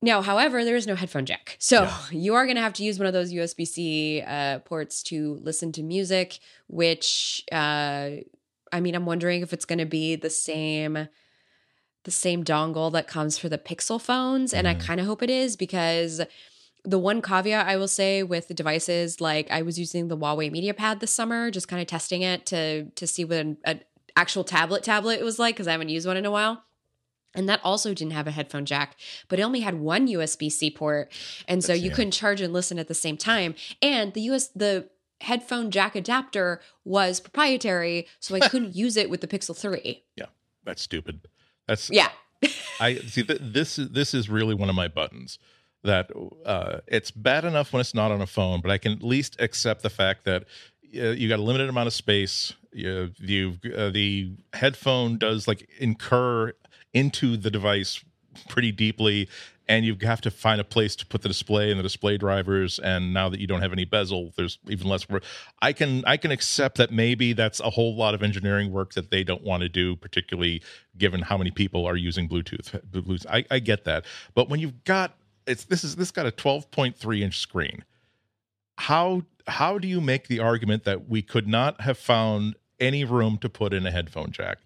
[0.00, 1.98] now, however, there is no headphone jack, so yeah.
[2.12, 5.34] you are going to have to use one of those USB C uh, ports to
[5.42, 6.38] listen to music.
[6.68, 8.10] Which, uh,
[8.72, 11.08] I mean, I'm wondering if it's going to be the same
[12.04, 14.70] the same dongle that comes for the Pixel phones, and mm.
[14.70, 16.22] I kind of hope it is because
[16.84, 20.50] the one caveat I will say with the devices, like I was using the Huawei
[20.50, 23.80] MediaPad this summer, just kind of testing it to to see what an, an
[24.16, 26.64] actual tablet tablet was like because I haven't used one in a while.
[27.34, 28.96] And that also didn't have a headphone jack,
[29.28, 31.12] but it only had one USB C port,
[31.46, 31.96] and so That's, you yeah.
[31.96, 33.54] couldn't charge and listen at the same time.
[33.82, 34.88] And the US the
[35.20, 40.04] headphone jack adapter was proprietary, so I couldn't use it with the Pixel Three.
[40.16, 40.26] Yeah,
[40.64, 41.28] that's stupid.
[41.66, 42.08] That's yeah.
[42.80, 45.38] I see that this is this is really one of my buttons
[45.84, 46.10] that
[46.44, 49.36] uh, it's bad enough when it's not on a phone, but I can at least
[49.40, 50.44] accept the fact that
[50.96, 52.54] uh, you got a limited amount of space.
[52.72, 56.52] You, you uh, the headphone does like incur
[56.92, 58.02] into the device
[58.48, 59.28] pretty deeply
[59.68, 62.78] and you have to find a place to put the display and the display drivers
[62.78, 65.22] and now that you don't have any bezel there's even less work.
[65.60, 69.10] I can i can accept that maybe that's a whole lot of engineering work that
[69.10, 70.62] they don't want to do particularly
[70.96, 73.26] given how many people are using bluetooth bluetooth.
[73.28, 74.04] I, I get that.
[74.34, 75.16] But when you've got
[75.48, 77.84] it's this is this got a 12.3 inch screen
[78.76, 83.38] how how do you make the argument that we could not have found any room
[83.38, 84.58] to put in a headphone jack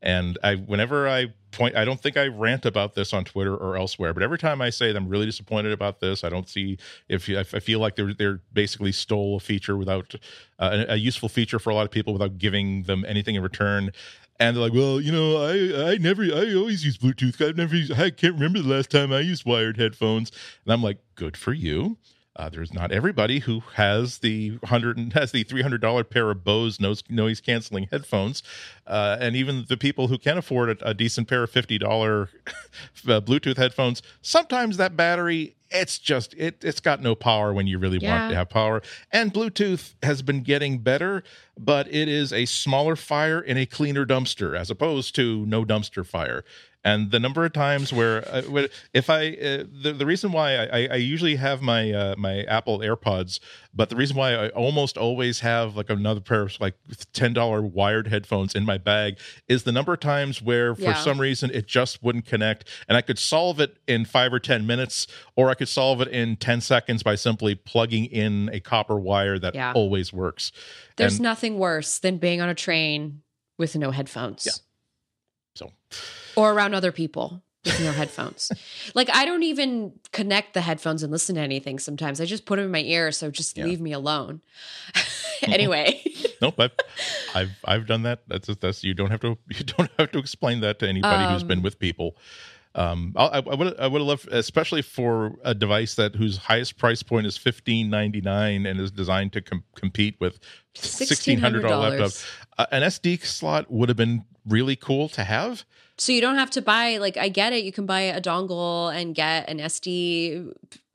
[0.00, 3.76] and I, whenever I point, I don't think I rant about this on Twitter or
[3.76, 7.28] elsewhere, but every time I say I'm really disappointed about this, I don't see if
[7.28, 10.14] I feel like they're they're basically stole a feature without
[10.58, 13.42] uh, a, a useful feature for a lot of people without giving them anything in
[13.42, 13.90] return.
[14.40, 17.44] And they're like, well, you know, I I never, I always use Bluetooth.
[17.46, 20.30] I never, I can't remember the last time I used wired headphones.
[20.64, 21.98] And I'm like, good for you.
[22.38, 26.44] Uh, there's not everybody who has the hundred has the three hundred dollar pair of
[26.44, 28.44] Bose noise, noise canceling headphones,
[28.86, 32.30] uh, and even the people who can afford a, a decent pair of fifty dollar
[32.46, 34.02] uh, Bluetooth headphones.
[34.22, 38.20] Sometimes that battery it's just it it's got no power when you really yeah.
[38.20, 38.82] want to have power.
[39.12, 41.22] And Bluetooth has been getting better,
[41.58, 46.06] but it is a smaller fire in a cleaner dumpster as opposed to no dumpster
[46.06, 46.44] fire
[46.84, 50.88] and the number of times where uh, if I uh, the, the reason why I,
[50.92, 53.40] I usually have my uh, my Apple AirPods,
[53.74, 56.74] but the reason why I almost always have like another pair of like
[57.12, 59.18] ten dollar wired headphones in my bag
[59.48, 60.94] is the number of times where for yeah.
[60.94, 64.66] some reason it just wouldn't connect, and I could solve it in five or ten
[64.66, 65.06] minutes,
[65.36, 69.38] or I could solve it in ten seconds by simply plugging in a copper wire
[69.38, 69.72] that yeah.
[69.72, 70.52] always works.
[70.96, 73.22] There's and, nothing worse than being on a train
[73.58, 74.46] with no headphones.
[74.46, 74.52] Yeah.
[75.54, 75.72] So
[76.38, 78.52] or around other people with no headphones.
[78.94, 82.20] Like I don't even connect the headphones and listen to anything sometimes.
[82.20, 83.64] I just put them in my ear, so just yeah.
[83.64, 84.40] leave me alone.
[85.42, 86.02] anyway.
[86.42, 86.72] nope, I've,
[87.34, 88.20] I've I've done that.
[88.28, 91.32] That's that's you don't have to you don't have to explain that to anybody um,
[91.32, 92.16] who's been um, with people.
[92.74, 96.78] Um, I, I would I would have loved, especially for a device that whose highest
[96.78, 100.40] price point is fifteen ninety nine and is designed to com- compete with
[100.74, 102.12] sixteen hundred dollar laptop.
[102.56, 105.64] Uh, an SD slot would have been really cool to have.
[105.98, 107.64] So you don't have to buy like I get it.
[107.64, 110.52] You can buy a dongle and get an SD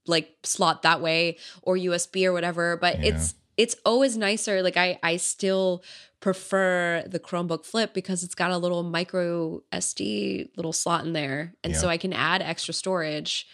[0.08, 3.14] like slot that way or USB or whatever, but yeah.
[3.14, 4.64] it's it's always nicer.
[4.64, 5.84] Like I I still
[6.20, 11.54] prefer the Chromebook Flip because it's got a little micro SD little slot in there,
[11.64, 11.80] and yeah.
[11.80, 13.46] so I can add extra storage.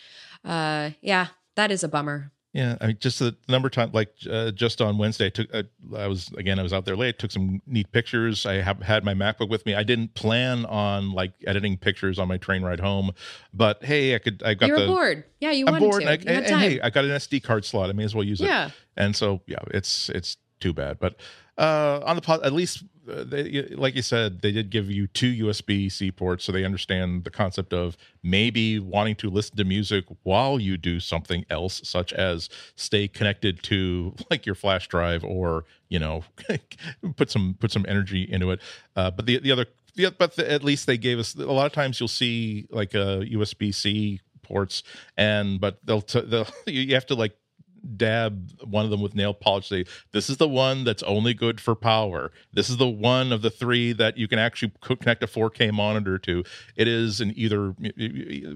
[0.46, 2.32] Uh, yeah, that is a bummer.
[2.52, 5.54] Yeah, I mean, just the number of times, like uh, just on Wednesday, I took.
[5.54, 5.64] Uh,
[5.96, 7.20] I was again, I was out there late.
[7.20, 8.48] Took some neat pictures.
[8.48, 9.76] I have had my MacBook with me.
[9.76, 13.12] I didn't plan on like editing pictures on my train ride home,
[13.54, 14.42] but hey, I could.
[14.44, 15.26] I got you the bored.
[15.40, 16.10] Yeah, you I'm wanted bored, to.
[16.10, 17.92] And, I, and, and hey, I got an SD card slot.
[17.92, 18.46] I may as well use it.
[18.46, 18.72] Yeah.
[18.98, 21.18] And so yeah, it's it's too bad, but
[21.60, 25.46] uh, on the at least uh, they, like you said, they did give you two
[25.46, 30.06] USB C ports, so they understand the concept of maybe wanting to listen to music
[30.24, 35.66] while you do something else, such as stay connected to like your flash drive or
[35.90, 36.24] you know
[37.18, 38.62] put some put some energy into it.
[38.96, 39.66] Uh, but the the other
[40.18, 43.18] but the, at least they gave us a lot of times you'll see like a
[43.18, 44.82] uh, USB C ports
[45.18, 47.36] and but they'll, t- they'll you have to like
[47.96, 51.60] dab one of them with nail polish say this is the one that's only good
[51.62, 52.32] for power.
[52.54, 56.18] This is the one of the three that you can actually connect a 4k monitor
[56.20, 56.44] to.
[56.76, 57.76] It is in either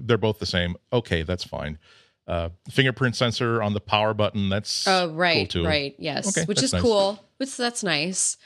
[0.02, 0.76] they're both the same.
[0.92, 1.78] Okay that's fine.
[2.26, 6.62] Uh, fingerprint sensor on the power button that's oh right cool right yes okay, which
[6.62, 6.82] is nice.
[6.82, 7.22] cool.
[7.36, 8.36] Which that's nice.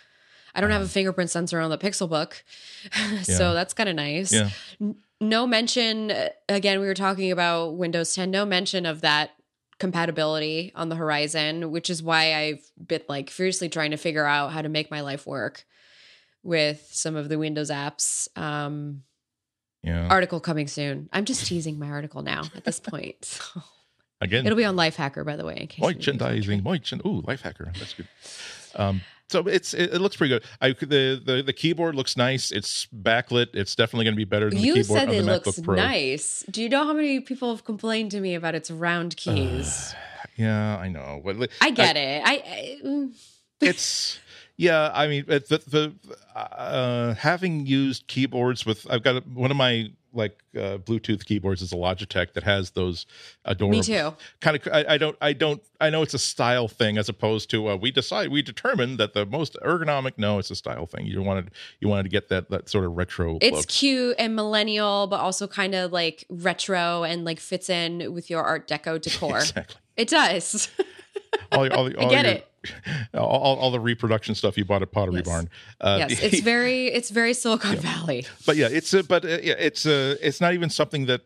[0.55, 2.43] I don't have a fingerprint sensor on the pixelbook
[3.23, 3.53] so yeah.
[3.53, 4.33] that's kind of nice.
[4.33, 4.51] Yeah.
[5.21, 6.13] no mention
[6.49, 9.38] again we were talking about windows 10 no mention of that
[9.79, 14.53] compatibility on the horizon, which is why I've been like furiously trying to figure out
[14.53, 15.65] how to make my life work
[16.43, 18.29] with some of the Windows apps.
[18.37, 19.03] Um,
[19.83, 20.09] yeah.
[20.09, 21.09] Article coming soon.
[21.13, 23.41] I'm just teasing my article now at this point.
[23.55, 23.63] So.
[24.21, 25.57] Again, it'll be on Lifehacker, by the way.
[25.61, 27.03] In case merchandising, merchant.
[27.07, 27.73] Ooh, Lifehacker.
[27.79, 28.09] That's good.
[28.75, 30.45] Um, so it's it, it, looks pretty good.
[30.61, 32.51] I the, the the keyboard looks nice.
[32.51, 33.49] It's backlit.
[33.55, 35.47] It's definitely going to be better than you the keyboard said on the it MacBook
[35.47, 35.77] looks Pro.
[35.77, 36.45] Nice.
[36.51, 39.95] Do you know how many people have complained to me about its round keys?
[39.95, 41.21] Uh, yeah, I know.
[41.23, 42.23] But I get I, it.
[42.25, 43.13] I, I mm.
[43.61, 44.19] it's
[44.57, 44.91] yeah.
[44.95, 45.95] I mean, the the
[46.35, 51.73] uh, having used keyboards with I've got one of my like uh, Bluetooth keyboards is
[51.73, 53.07] a Logitech that has those
[53.47, 53.79] adorable.
[53.79, 54.15] Me too.
[54.41, 54.69] Kind of.
[54.73, 55.17] I, I don't.
[55.23, 55.63] I don't.
[55.81, 59.15] I know it's a style thing as opposed to uh, we decide we determined that
[59.15, 60.13] the most ergonomic.
[60.19, 61.07] No, it's a style thing.
[61.07, 63.39] You wanted you wanted to get that that sort of retro.
[63.41, 63.69] It's look.
[63.69, 68.43] cute and millennial, but also kind of like retro and like fits in with your
[68.43, 69.37] Art Deco decor.
[69.39, 69.77] exactly.
[69.97, 70.69] It does.
[71.53, 72.49] All, all, all, I get your- it.
[73.15, 75.27] All, all, the reproduction stuff you bought at Pottery Yes.
[75.27, 75.51] Barn.
[75.81, 78.27] Uh, yes, it's very it's very Silicon Valley.
[78.47, 81.23] but yeah, it's a, but uh, yeah, it's a, it's not even something that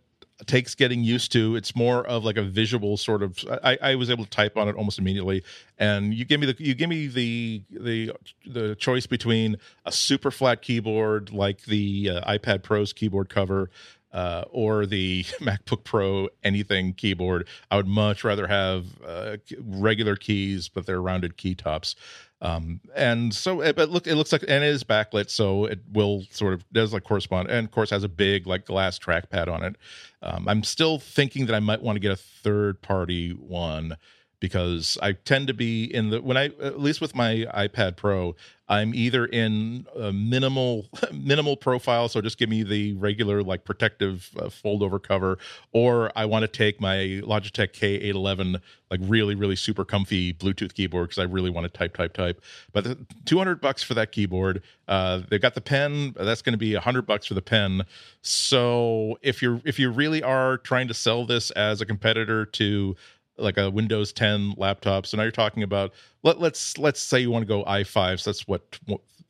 [0.46, 1.56] takes getting used to.
[1.56, 3.38] It's more of like a visual sort of.
[3.62, 5.44] I, I was able to type on it almost immediately,
[5.78, 8.12] and you give me the you give me the the
[8.46, 13.70] the choice between a super flat keyboard like the uh, iPad Pro's keyboard cover.
[14.12, 17.48] Uh, or the MacBook Pro anything keyboard.
[17.70, 21.96] I would much rather have uh, regular keys, but they're rounded key tops.
[22.42, 25.78] Um, and so, eh, but look, it looks like, and it is backlit, so it
[25.92, 29.48] will sort of does like correspond, and of course has a big like glass trackpad
[29.48, 29.76] on it.
[30.22, 33.96] Um, I'm still thinking that I might want to get a third party one
[34.42, 38.34] because I tend to be in the when I at least with my iPad Pro,
[38.68, 44.30] I'm either in a minimal minimal profile, so just give me the regular like protective
[44.36, 45.38] uh, fold over cover,
[45.70, 51.10] or I want to take my Logitech K811 like really really super comfy Bluetooth keyboard
[51.10, 52.42] because I really want to type type type.
[52.72, 54.64] But the 200 bucks for that keyboard.
[54.88, 56.14] Uh, they've got the pen.
[56.18, 57.84] That's going to be 100 bucks for the pen.
[58.22, 62.96] So if you're if you really are trying to sell this as a competitor to
[63.42, 65.06] like a Windows 10 laptop.
[65.06, 68.20] So now you're talking about let let's let's say you want to go i5.
[68.20, 68.78] So that's what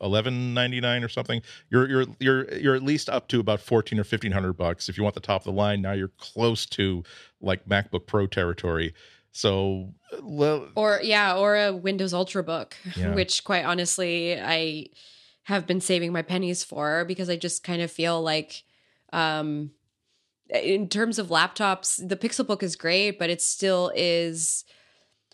[0.01, 1.41] eleven ninety nine or something.
[1.71, 4.89] You're you're you're you're at least up to about fourteen or fifteen hundred bucks.
[4.89, 7.03] If you want the top of the line, now you're close to
[7.41, 8.95] like MacBook Pro territory.
[9.33, 13.15] So well, Or yeah, or a Windows Ultrabook, Yeah.
[13.15, 14.87] which quite honestly I
[15.45, 18.63] have been saving my pennies for because I just kind of feel like
[19.13, 19.71] um
[20.53, 24.65] in terms of laptops, the Pixelbook is great, but it still is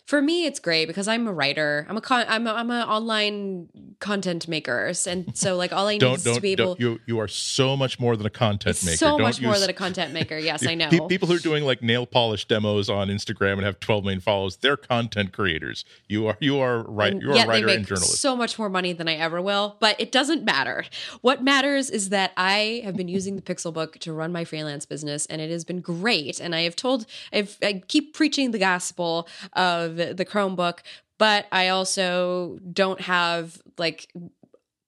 [0.09, 1.85] for me it's great because I'm a writer.
[1.87, 5.97] I'm a con- I'm a, I'm an online content maker, and so like all I
[5.99, 6.75] need is to don't, be able.
[6.79, 8.97] you you are so much more than a content maker.
[8.97, 10.37] so Don't much more than a content maker.
[10.49, 10.89] Yes, I know.
[11.07, 14.55] People who are doing like nail polish demos on Instagram and have 12 million followers,
[14.55, 15.85] they're content creators.
[16.07, 17.13] You are you are right.
[17.13, 18.19] You're a writer and journalist.
[18.19, 20.85] so much more money than I ever will, but it doesn't matter.
[21.21, 24.87] What matters is that I have been using the pixel book to run my freelance
[24.87, 26.39] business, and it has been great.
[26.39, 30.79] And I have told, I've, I keep preaching the gospel of the Chromebook,
[31.17, 34.11] but I also don't have like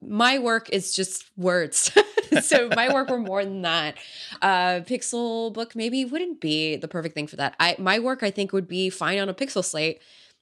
[0.01, 1.91] my work is just words.
[2.41, 3.95] so my work were more than that,
[4.41, 7.55] uh, Pixel book maybe wouldn't be the perfect thing for that.
[7.59, 10.01] I my work I think would be fine on a Pixel slate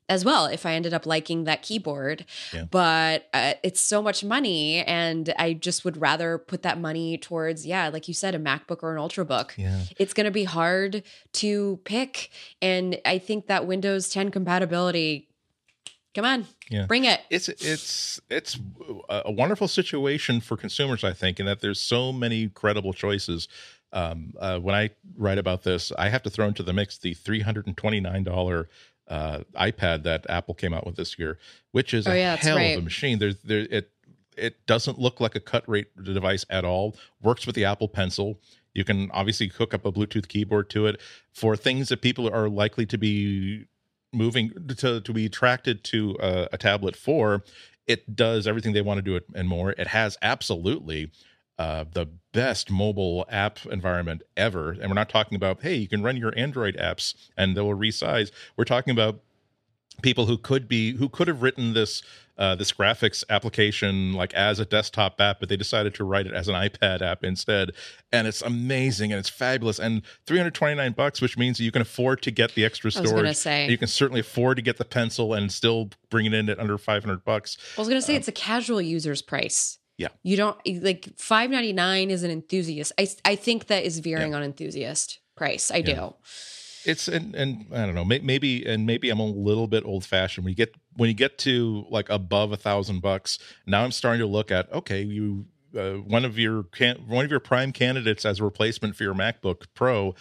[0.09, 2.25] as well if I ended up liking that keyboard.
[2.53, 2.65] Yeah.
[2.69, 7.65] But uh, it's so much money, and I just would rather put that money towards
[7.65, 9.51] yeah, like you said, a MacBook or an Ultrabook.
[9.57, 9.83] Yeah.
[9.97, 11.03] It's going to be hard
[11.33, 12.31] to pick,
[12.61, 15.27] and I think that Windows 10 compatibility.
[16.15, 16.87] Come on, Yeah.
[16.87, 17.21] bring it.
[17.29, 18.57] it's it's it's
[19.09, 23.47] a a wonderful situation for consumers i think in that there's so many credible choices
[23.93, 27.13] um, uh, when i write about this i have to throw into the mix the
[27.13, 28.65] $329
[29.09, 31.37] uh, ipad that apple came out with this year
[31.71, 32.75] which is Oh, a yeah, hell right.
[32.77, 33.19] of a machine.
[33.19, 33.91] There's there it
[34.37, 36.95] it doesn't look like a cut rate device at all.
[37.21, 38.39] Works with the apple pencil.
[38.73, 41.01] You can obviously hook up a bluetooth keyboard to it.
[41.33, 43.65] For things that people are likely to be
[44.13, 47.43] moving to to be attracted to uh, a tablet for
[47.87, 49.71] it does everything they want to do it and more.
[49.71, 51.11] It has absolutely
[51.57, 56.03] uh, the best mobile app environment ever and we're not talking about hey you can
[56.03, 59.19] run your android apps and they'll resize we're talking about
[60.01, 62.03] people who could be who could have written this
[62.39, 66.33] uh, this graphics application like as a desktop app, but they decided to write it
[66.33, 67.71] as an iPad app instead,
[68.13, 69.77] and it's amazing and it's fabulous.
[69.77, 73.35] And 329 bucks, which means you can afford to get the extra I was storage.
[73.35, 73.69] say.
[73.69, 76.77] you can certainly afford to get the pencil and still bring it in at under
[76.77, 77.57] 500 bucks.
[77.77, 79.78] I was gonna say it's a casual user's price.
[79.99, 80.07] Yeah.
[80.23, 82.93] You don't like five ninety nine is an enthusiast.
[82.97, 85.69] I I think that is veering on enthusiast price.
[85.71, 86.13] I do.
[86.85, 90.45] it's and and I don't know maybe and maybe I'm a little bit old fashioned
[90.45, 93.37] when you get when you get to like above a thousand bucks
[93.67, 95.45] now I'm starting to look at okay you
[95.77, 99.13] uh, one of your can one of your prime candidates as a replacement for your
[99.13, 100.15] MacBook Pro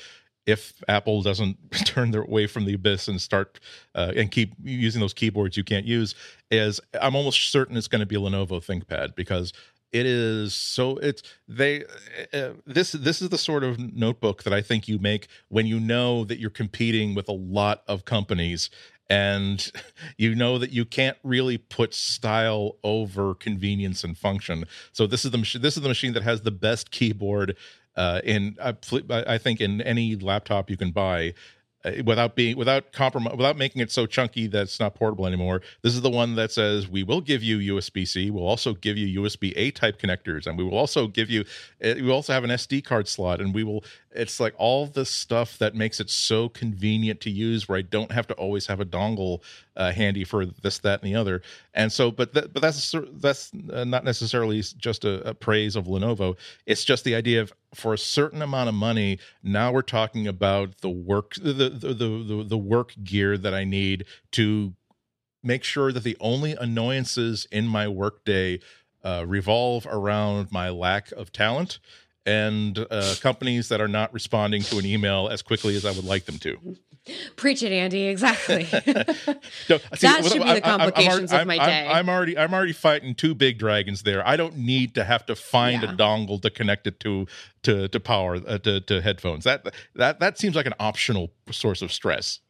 [0.48, 3.60] if Apple doesn't turn their way from the abyss and start
[3.94, 6.14] uh, and keep using those keyboards you can't use
[6.50, 9.52] is I'm almost certain it's going to be a Lenovo ThinkPad because
[9.92, 11.84] it is so it's they
[12.32, 15.78] uh, this this is the sort of notebook that I think you make when you
[15.78, 18.70] know that you're competing with a lot of companies
[19.10, 19.70] and
[20.16, 24.64] you know that you can't really put style over convenience and function.
[24.92, 27.56] So this is the this is the machine that has the best keyboard
[27.98, 28.74] uh, in I,
[29.10, 31.34] I think in any laptop you can buy
[31.84, 35.62] uh, without being without compromise without making it so chunky that it's not portable anymore.
[35.82, 39.20] This is the one that says we will give you usb-c we'll also give you
[39.22, 41.44] usb a type connectors and we will also give you
[41.84, 45.04] uh, we also have an sd card slot and we will it's like all the
[45.04, 48.80] stuff that makes it so convenient to use where i don't have to always have
[48.80, 49.40] a dongle
[49.78, 51.40] uh, handy for this that and the other.
[51.72, 56.36] And so but but that's that's uh, not necessarily just a, a praise of lenovo.
[56.66, 60.78] It's just the idea of for a certain amount of money now we're talking about
[60.80, 64.72] the work the the the, the, the work gear that i need to
[65.42, 68.58] make sure that the only annoyances in my workday
[69.04, 71.78] uh, revolve around my lack of talent
[72.28, 76.04] and uh, companies that are not responding to an email as quickly as I would
[76.04, 76.76] like them to.
[77.36, 78.06] Preach it, Andy.
[78.08, 78.68] Exactly.
[79.68, 81.86] no, see, that should be the complications I'm, of my day.
[81.88, 84.26] I'm, I'm, already, I'm already fighting two big dragons there.
[84.28, 85.92] I don't need to have to find yeah.
[85.92, 87.26] a dongle to connect it to
[87.62, 89.44] to to power uh, to, to headphones.
[89.44, 92.40] That that that seems like an optional source of stress.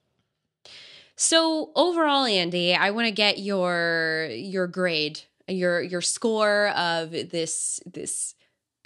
[1.14, 7.80] So overall, Andy, I want to get your your grade, your your score of this
[7.86, 8.34] this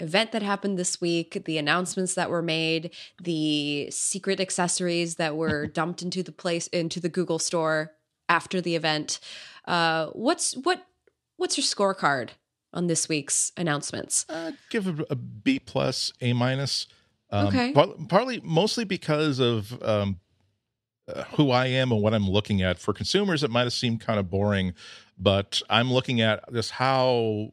[0.02, 2.90] event that happened this week, the announcements that were made,
[3.22, 7.92] the secret accessories that were dumped into the place into the Google store
[8.28, 9.20] after the event.
[9.66, 10.86] Uh, what's what
[11.36, 12.30] what's your scorecard
[12.74, 14.26] on this week's announcements?
[14.28, 16.86] Uh, give a, a B plus, A minus.
[17.30, 17.72] Um, okay.
[17.72, 20.20] Part, partly, mostly because of um,
[21.08, 22.78] uh, who I am and what I'm looking at.
[22.78, 24.74] For consumers, it might have seemed kind of boring,
[25.18, 27.52] but I'm looking at just how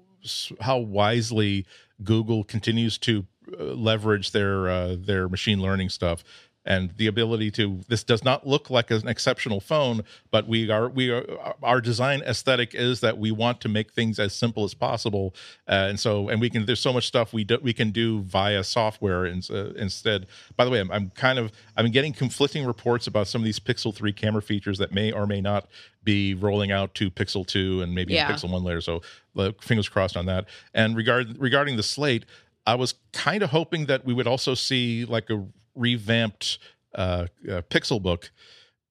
[0.59, 1.65] how wisely
[2.03, 3.25] Google continues to
[3.59, 6.23] uh, leverage their uh, their machine learning stuff
[6.65, 10.89] and the ability to this does not look like an exceptional phone but we are
[10.89, 11.25] we are
[11.63, 15.33] our design aesthetic is that we want to make things as simple as possible.
[15.67, 18.21] Uh, and so and we can there's so much stuff we do we can do
[18.21, 20.27] via software in, uh, instead.
[20.55, 23.59] By the way I'm, I'm kind of i'm getting conflicting reports about some of these
[23.59, 25.67] pixel 3 camera features that may or may not
[26.03, 28.31] be rolling out to pixel 2 and maybe yeah.
[28.31, 28.81] pixel 1 later.
[28.81, 29.01] So
[29.61, 30.45] fingers crossed on that.
[30.73, 32.25] And regard regarding the slate
[32.65, 35.43] I was kind of hoping that we would also see like a
[35.79, 36.59] revamped
[36.95, 38.31] uh, uh, Pixel book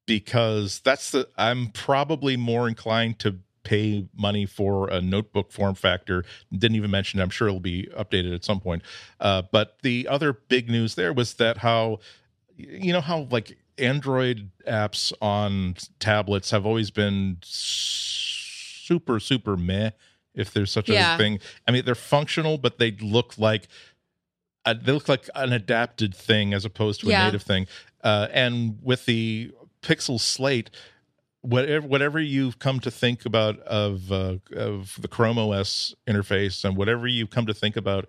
[0.06, 6.24] because that's the I'm probably more inclined to pay money for a notebook form factor.
[6.50, 7.20] Didn't even mention.
[7.20, 7.22] It.
[7.22, 8.82] I'm sure it'll be updated at some point.
[9.20, 11.98] Uh, but the other big news there was that how
[12.56, 19.90] you know how like Android apps on tablets have always been super super meh
[20.34, 21.14] if there's such yeah.
[21.14, 21.40] a thing.
[21.66, 23.68] I mean, they're functional, but they look like
[24.68, 27.24] uh, they look like an adapted thing as opposed to a yeah.
[27.24, 27.66] native thing.
[28.02, 29.50] Uh, and with the
[29.82, 30.70] Pixel Slate,
[31.40, 36.76] whatever whatever you've come to think about of uh, of the Chrome OS interface and
[36.76, 38.06] whatever you've come to think about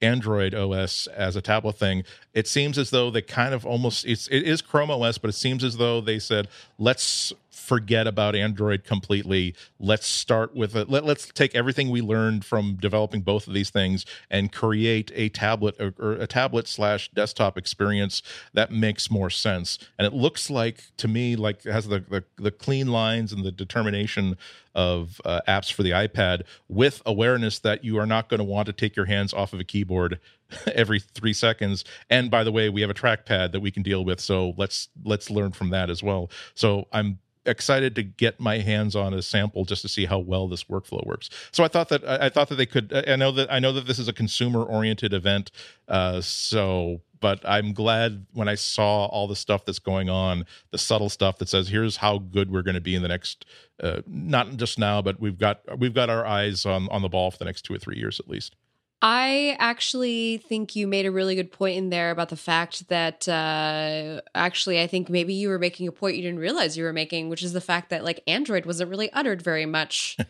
[0.00, 2.04] Android OS as a tablet thing,
[2.34, 5.34] it seems as though they kind of almost it's it is Chrome OS, but it
[5.34, 6.48] seems as though they said
[6.78, 9.54] let's forget about Android completely.
[9.78, 10.88] Let's start with it.
[10.88, 15.28] Let, us take everything we learned from developing both of these things and create a
[15.28, 18.22] tablet or, or a tablet slash desktop experience
[18.54, 19.78] that makes more sense.
[19.98, 23.52] And it looks like to me like has the the, the clean lines and the
[23.52, 24.36] determination
[24.74, 28.66] of uh, apps for the iPad with awareness that you are not going to want
[28.66, 30.18] to take your hands off of a keyboard
[30.74, 34.04] every 3 seconds and by the way we have a trackpad that we can deal
[34.04, 38.58] with so let's let's learn from that as well so i'm excited to get my
[38.58, 41.28] hands on a sample just to see how well this workflow works.
[41.50, 42.92] So I thought that I thought that they could.
[43.08, 45.50] I know that I know that this is a consumer oriented event.
[45.88, 50.78] Uh, so but I'm glad when I saw all the stuff that's going on, the
[50.78, 53.46] subtle stuff that says here's how good we're going to be in the next,
[53.80, 57.30] uh, not just now, but we've got we've got our eyes on on the ball
[57.30, 58.56] for the next two or three years at least.
[59.04, 63.28] I actually think you made a really good point in there about the fact that
[63.28, 66.92] uh, actually, I think maybe you were making a point you didn't realize you were
[66.92, 70.16] making, which is the fact that like Android wasn't really uttered very much.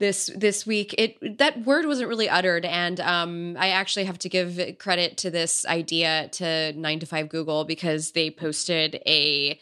[0.00, 4.28] this this week it that word wasn't really uttered and um i actually have to
[4.28, 9.58] give credit to this idea to 9 to 5 google because they posted a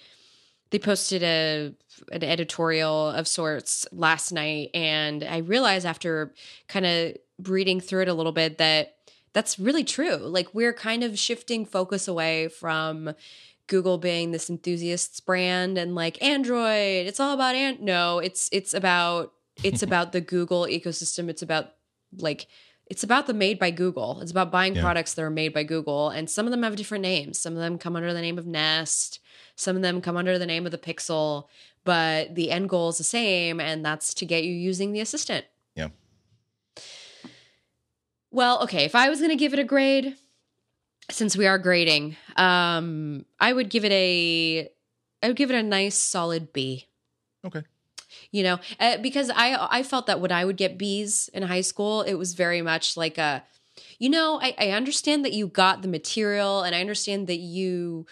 [0.71, 1.75] they posted a
[2.13, 6.33] an editorial of sorts last night and i realized after
[6.67, 7.15] kind of
[7.45, 8.97] reading through it a little bit that
[9.33, 13.15] that's really true like we're kind of shifting focus away from
[13.67, 18.75] Google being this enthusiasts brand and like Android, it's all about and no, it's it's
[18.75, 21.29] about it's about the Google ecosystem.
[21.29, 21.73] It's about
[22.19, 22.49] like
[22.91, 24.21] it's about the made by Google.
[24.21, 24.83] It's about buying yeah.
[24.83, 27.39] products that are made by Google, and some of them have different names.
[27.39, 29.21] Some of them come under the name of Nest.
[29.57, 31.47] Some of them come under the name of the Pixel.
[31.85, 35.47] But the end goal is the same, and that's to get you using the assistant.
[38.33, 38.85] Well, okay.
[38.85, 40.17] If I was going to give it a grade,
[41.11, 44.69] since we are grading, um, I would give it a,
[45.23, 46.89] I would give it a nice solid B.
[47.45, 47.63] Okay.
[48.31, 51.61] You know, uh, because I I felt that when I would get B's in high
[51.61, 53.43] school, it was very much like a,
[53.99, 58.07] you know, I, I understand that you got the material, and I understand that you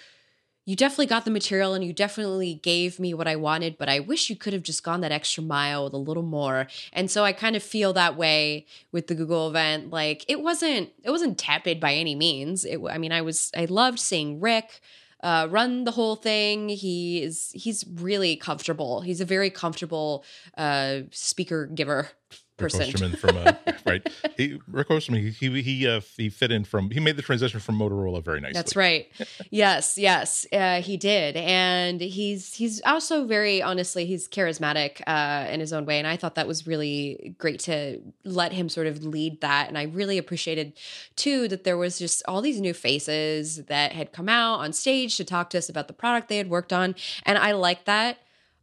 [0.67, 4.01] you definitely got the material and you definitely gave me what I wanted, but I
[4.01, 6.67] wish you could have just gone that extra mile with a little more.
[6.93, 9.91] And so I kind of feel that way with the Google event.
[9.91, 12.65] Like it wasn't it wasn't tepid by any means.
[12.65, 14.81] It, I mean, I was I loved seeing Rick
[15.23, 16.69] uh, run the whole thing.
[16.69, 19.01] He is he's really comfortable.
[19.01, 20.25] He's a very comfortable
[20.57, 22.09] uh, speaker giver.
[22.61, 23.53] Rick Osterloh from uh,
[23.87, 24.07] right.
[24.37, 25.33] He, Rick Osterloh.
[25.33, 26.91] He he uh, he fit in from.
[26.91, 28.55] He made the transition from Motorola very nicely.
[28.55, 29.09] That's right.
[29.51, 35.61] yes, yes, uh, he did, and he's he's also very honestly he's charismatic uh, in
[35.61, 39.05] his own way, and I thought that was really great to let him sort of
[39.05, 40.73] lead that, and I really appreciated
[41.17, 45.17] too that there was just all these new faces that had come out on stage
[45.17, 46.95] to talk to us about the product they had worked on,
[47.25, 48.19] and I like that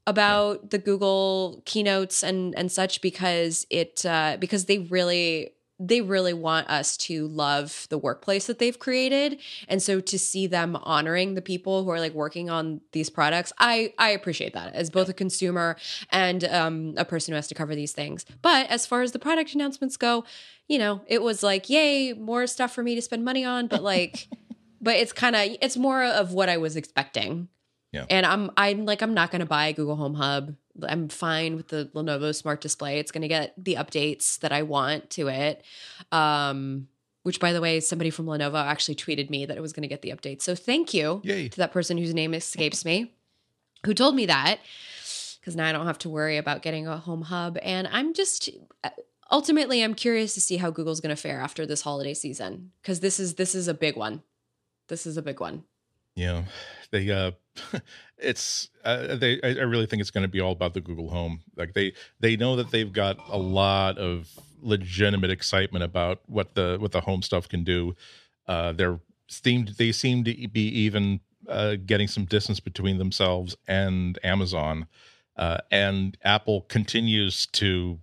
[0.08, 6.34] about the Google keynotes and and such because it uh, because they really they really
[6.34, 9.39] want us to love the workplace that they've created.
[9.68, 13.53] And so to see them honoring the people who are like working on these products
[13.60, 15.78] i i appreciate that as both a consumer
[16.10, 18.26] and um, a person who has to cover these things.
[18.41, 20.24] But as far as the product announcements go
[20.68, 23.84] you know it was like yay more stuff for me to spend money on but
[23.84, 24.28] like
[24.82, 27.47] but it's kind of it's more of what i was expecting
[27.93, 28.05] Yeah.
[28.09, 30.55] and i'm i'm like i'm not going to buy a google home hub.
[30.88, 32.99] I'm fine with the lenovo smart display.
[32.99, 35.63] It's going to get the updates that i want to it.
[36.11, 36.88] Um
[37.23, 39.88] which by the way somebody from lenovo actually tweeted me that it was going to
[39.88, 40.41] get the updates.
[40.43, 41.49] So thank you Yay.
[41.49, 43.13] to that person whose name escapes me
[43.85, 44.59] who told me that
[45.39, 47.57] because now i don't have to worry about getting a home hub.
[47.61, 48.49] And i'm just
[49.31, 52.99] ultimately i'm curious to see how google's going to fare after this holiday season because
[52.99, 54.23] this is this is a big one.
[54.89, 55.63] This is a big one
[56.18, 56.45] Yeah,
[56.91, 57.32] they uh,
[58.18, 59.39] it's uh, they.
[59.43, 61.41] I I really think it's going to be all about the Google Home.
[61.55, 64.28] Like they they know that they've got a lot of
[64.59, 67.95] legitimate excitement about what the what the home stuff can do.
[68.47, 68.99] Uh, they're
[69.32, 69.78] themed.
[69.78, 74.88] They seem to be even uh, getting some distance between themselves and Amazon,
[75.38, 77.99] uh, and Apple continues to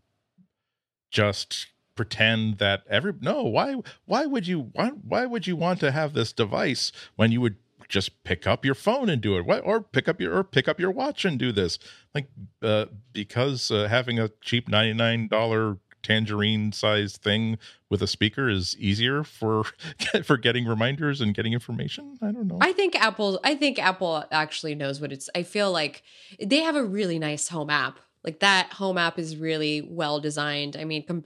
[1.11, 5.91] just pretend that every no why why would you why, why would you want to
[5.91, 7.57] have this device when you would
[7.95, 10.67] just pick up your phone and do it Why- or pick up your or pick
[10.69, 11.79] up your watch and do this
[12.13, 12.27] like
[12.61, 17.57] uh because uh, having a cheap $99 tangerine sized thing
[17.89, 19.63] with a speaker is easier for
[20.25, 24.25] for getting reminders and getting information i don't know I think Apple I think Apple
[24.33, 26.03] actually knows what it's I feel like
[26.41, 28.01] they have a really nice home app.
[28.25, 30.77] Like that home app is really well designed.
[30.77, 31.25] I mean com-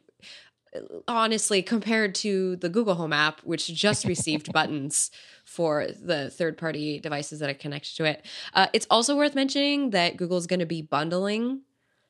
[1.07, 5.11] honestly compared to the Google Home app which just received buttons
[5.45, 8.25] for the third party devices that are connected to it.
[8.55, 11.63] Uh, it's also worth mentioning that Google's going to be bundling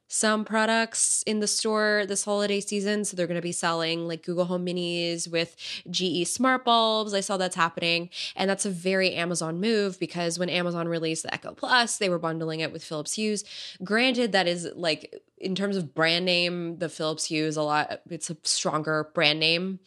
[0.09, 3.05] some products in the store this holiday season.
[3.05, 5.55] So they're going to be selling like Google Home Minis with
[5.91, 7.13] GE smart bulbs.
[7.13, 8.09] I saw that's happening.
[8.35, 12.19] And that's a very Amazon move because when Amazon released the Echo Plus, they were
[12.19, 13.37] bundling it with Philips Hue.
[13.85, 18.01] Granted, that is like in terms of brand name, the Philips Hue is a lot,
[18.11, 19.79] it's a stronger brand name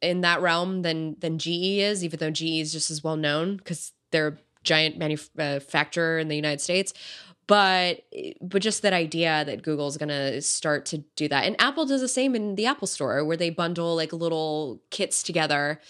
[0.00, 3.56] in that realm than, than GE is, even though GE is just as well known
[3.56, 6.92] because they're a giant manufacturer uh, in the United States
[7.46, 8.02] but
[8.40, 11.44] but just that idea that Google's going to start to do that.
[11.44, 15.22] And Apple does the same in the Apple Store where they bundle like little kits
[15.22, 15.80] together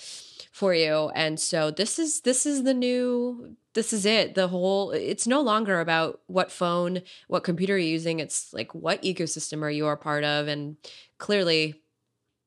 [0.53, 1.11] for you.
[1.15, 4.35] And so this is this is the new this is it.
[4.35, 8.21] The whole it's no longer about what phone, what computer you're using.
[8.21, 10.77] It's like what ecosystem are you a part of and
[11.19, 11.81] clearly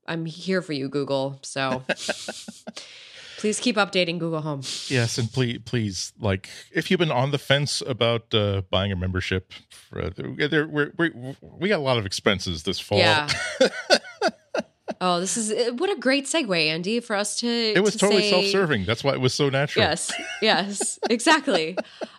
[0.07, 1.39] I'm here for you Google.
[1.41, 1.83] So
[3.39, 4.63] Please keep updating Google Home.
[4.89, 8.97] Yes, and please, please, like if you've been on the fence about uh, buying a
[8.97, 12.97] membership, for, there we're, we're, we got a lot of expenses this fall.
[12.97, 13.29] Yeah.
[14.99, 17.47] oh, this is what a great segue, Andy, for us to.
[17.47, 18.83] it was to totally say- self-serving.
[18.83, 19.85] That's why it was so natural.
[19.85, 20.11] Yes,
[20.41, 21.77] yes, exactly.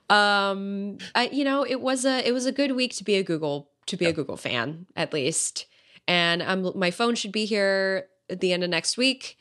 [0.09, 3.23] um, I, you know, it was a it was a good week to be a
[3.23, 5.67] Google to be a Google fan at least,
[6.09, 9.37] and um, my phone should be here at the end of next week.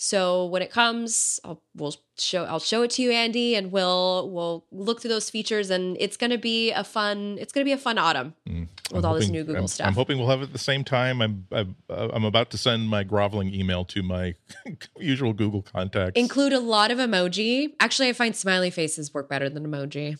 [0.00, 4.30] So when it comes, I'll we'll show I'll show it to you, Andy, and we'll
[4.30, 7.78] we'll look through those features, and it's gonna be a fun it's gonna be a
[7.78, 8.68] fun autumn Mm.
[8.92, 9.88] with all this new Google I'm, stuff.
[9.88, 11.20] I'm hoping we'll have it at the same time.
[11.20, 14.36] I'm I'm, uh, I'm about to send my groveling email to my
[15.00, 16.12] usual Google contacts.
[16.14, 17.72] Include a lot of emoji.
[17.80, 20.16] Actually, I find smiley faces work better than emoji.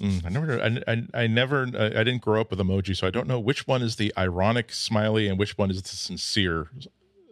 [0.00, 3.06] Mm, I never, I, I, I never, I, I didn't grow up with emoji, so
[3.06, 6.66] I don't know which one is the ironic smiley and which one is the sincere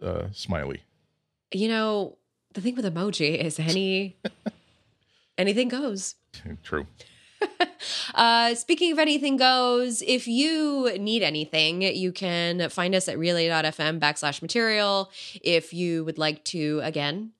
[0.01, 0.83] uh, smiley.
[1.53, 2.17] You know,
[2.53, 4.17] the thing with emoji is any
[5.37, 6.15] anything goes.
[6.63, 6.87] True.
[8.13, 13.99] Uh, speaking of anything goes, if you need anything, you can find us at relay.fm
[13.99, 15.09] backslash material.
[15.41, 17.31] If you would like to, again,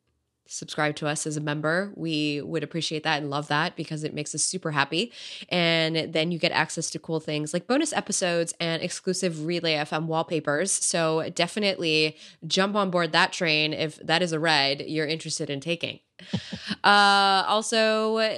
[0.52, 4.14] subscribe to us as a member, we would appreciate that and love that because it
[4.14, 5.12] makes us super happy.
[5.50, 10.06] And then you get access to cool things like bonus episodes and exclusive Relay FM
[10.06, 10.72] wallpapers.
[10.72, 15.62] So definitely jump on board that train if that is a ride you're interested in
[15.62, 16.00] taking.
[16.84, 18.38] uh, also,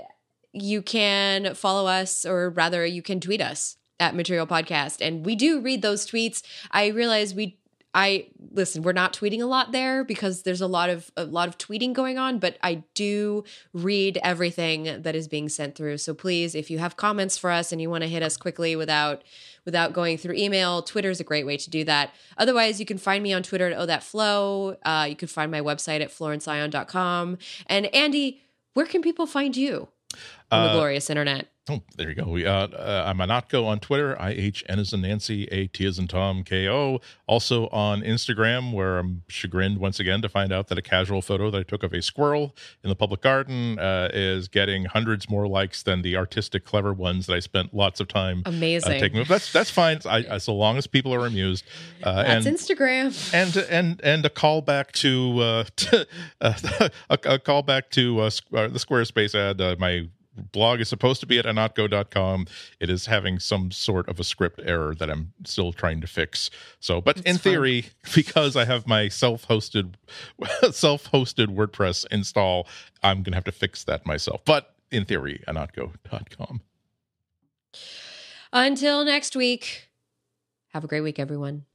[0.53, 4.97] you can follow us, or rather, you can tweet us at Material Podcast.
[5.01, 6.43] And we do read those tweets.
[6.69, 7.57] I realize we
[7.93, 11.47] I listen, we're not tweeting a lot there because there's a lot of a lot
[11.47, 15.99] of tweeting going on, but I do read everything that is being sent through.
[15.99, 18.75] So please, if you have comments for us and you want to hit us quickly
[18.75, 19.23] without
[19.65, 22.13] without going through email, Twitter is a great way to do that.
[22.37, 24.75] Otherwise, you can find me on Twitter at oh that flow.
[24.83, 27.37] Uh, you can find my website at florenceion.com.
[27.67, 28.41] And Andy,
[28.73, 29.89] where can people find you
[30.53, 31.47] on the Uh, glorious internet?
[31.69, 32.25] Oh, there you go.
[32.25, 34.21] We, uh, uh, I'm Ihnatko on Twitter.
[34.21, 36.99] I H N as in Nancy, A T as in Tom, K O.
[37.25, 41.49] Also on Instagram, where I'm chagrined once again to find out that a casual photo
[41.51, 42.53] that I took of a squirrel
[42.83, 47.27] in the public garden uh, is getting hundreds more likes than the artistic, clever ones
[47.27, 48.99] that I spent lots of time uh, Amazing.
[48.99, 49.23] taking.
[49.23, 49.99] That's that's fine.
[50.05, 51.63] I, I, so long as people are amused.
[52.03, 53.33] Uh, That's and Instagram.
[53.33, 56.07] and and and a callback to, uh, to
[56.41, 56.53] uh,
[57.09, 59.61] a, a callback to the Squarespace ad.
[59.61, 62.47] Uh, my blog is supposed to be at ihnatko.com.
[62.79, 66.49] It is having some sort of a script error that I'm still trying to fix.
[66.79, 67.85] So, but in theory,
[68.15, 69.95] because I have my self-hosted
[70.71, 72.67] self-hosted WordPress install,
[73.01, 74.41] I'm gonna have to fix that myself.
[74.45, 76.61] But in theory, ihnatko.com.
[78.51, 79.89] Until next week,
[80.69, 81.65] have a great week, everyone.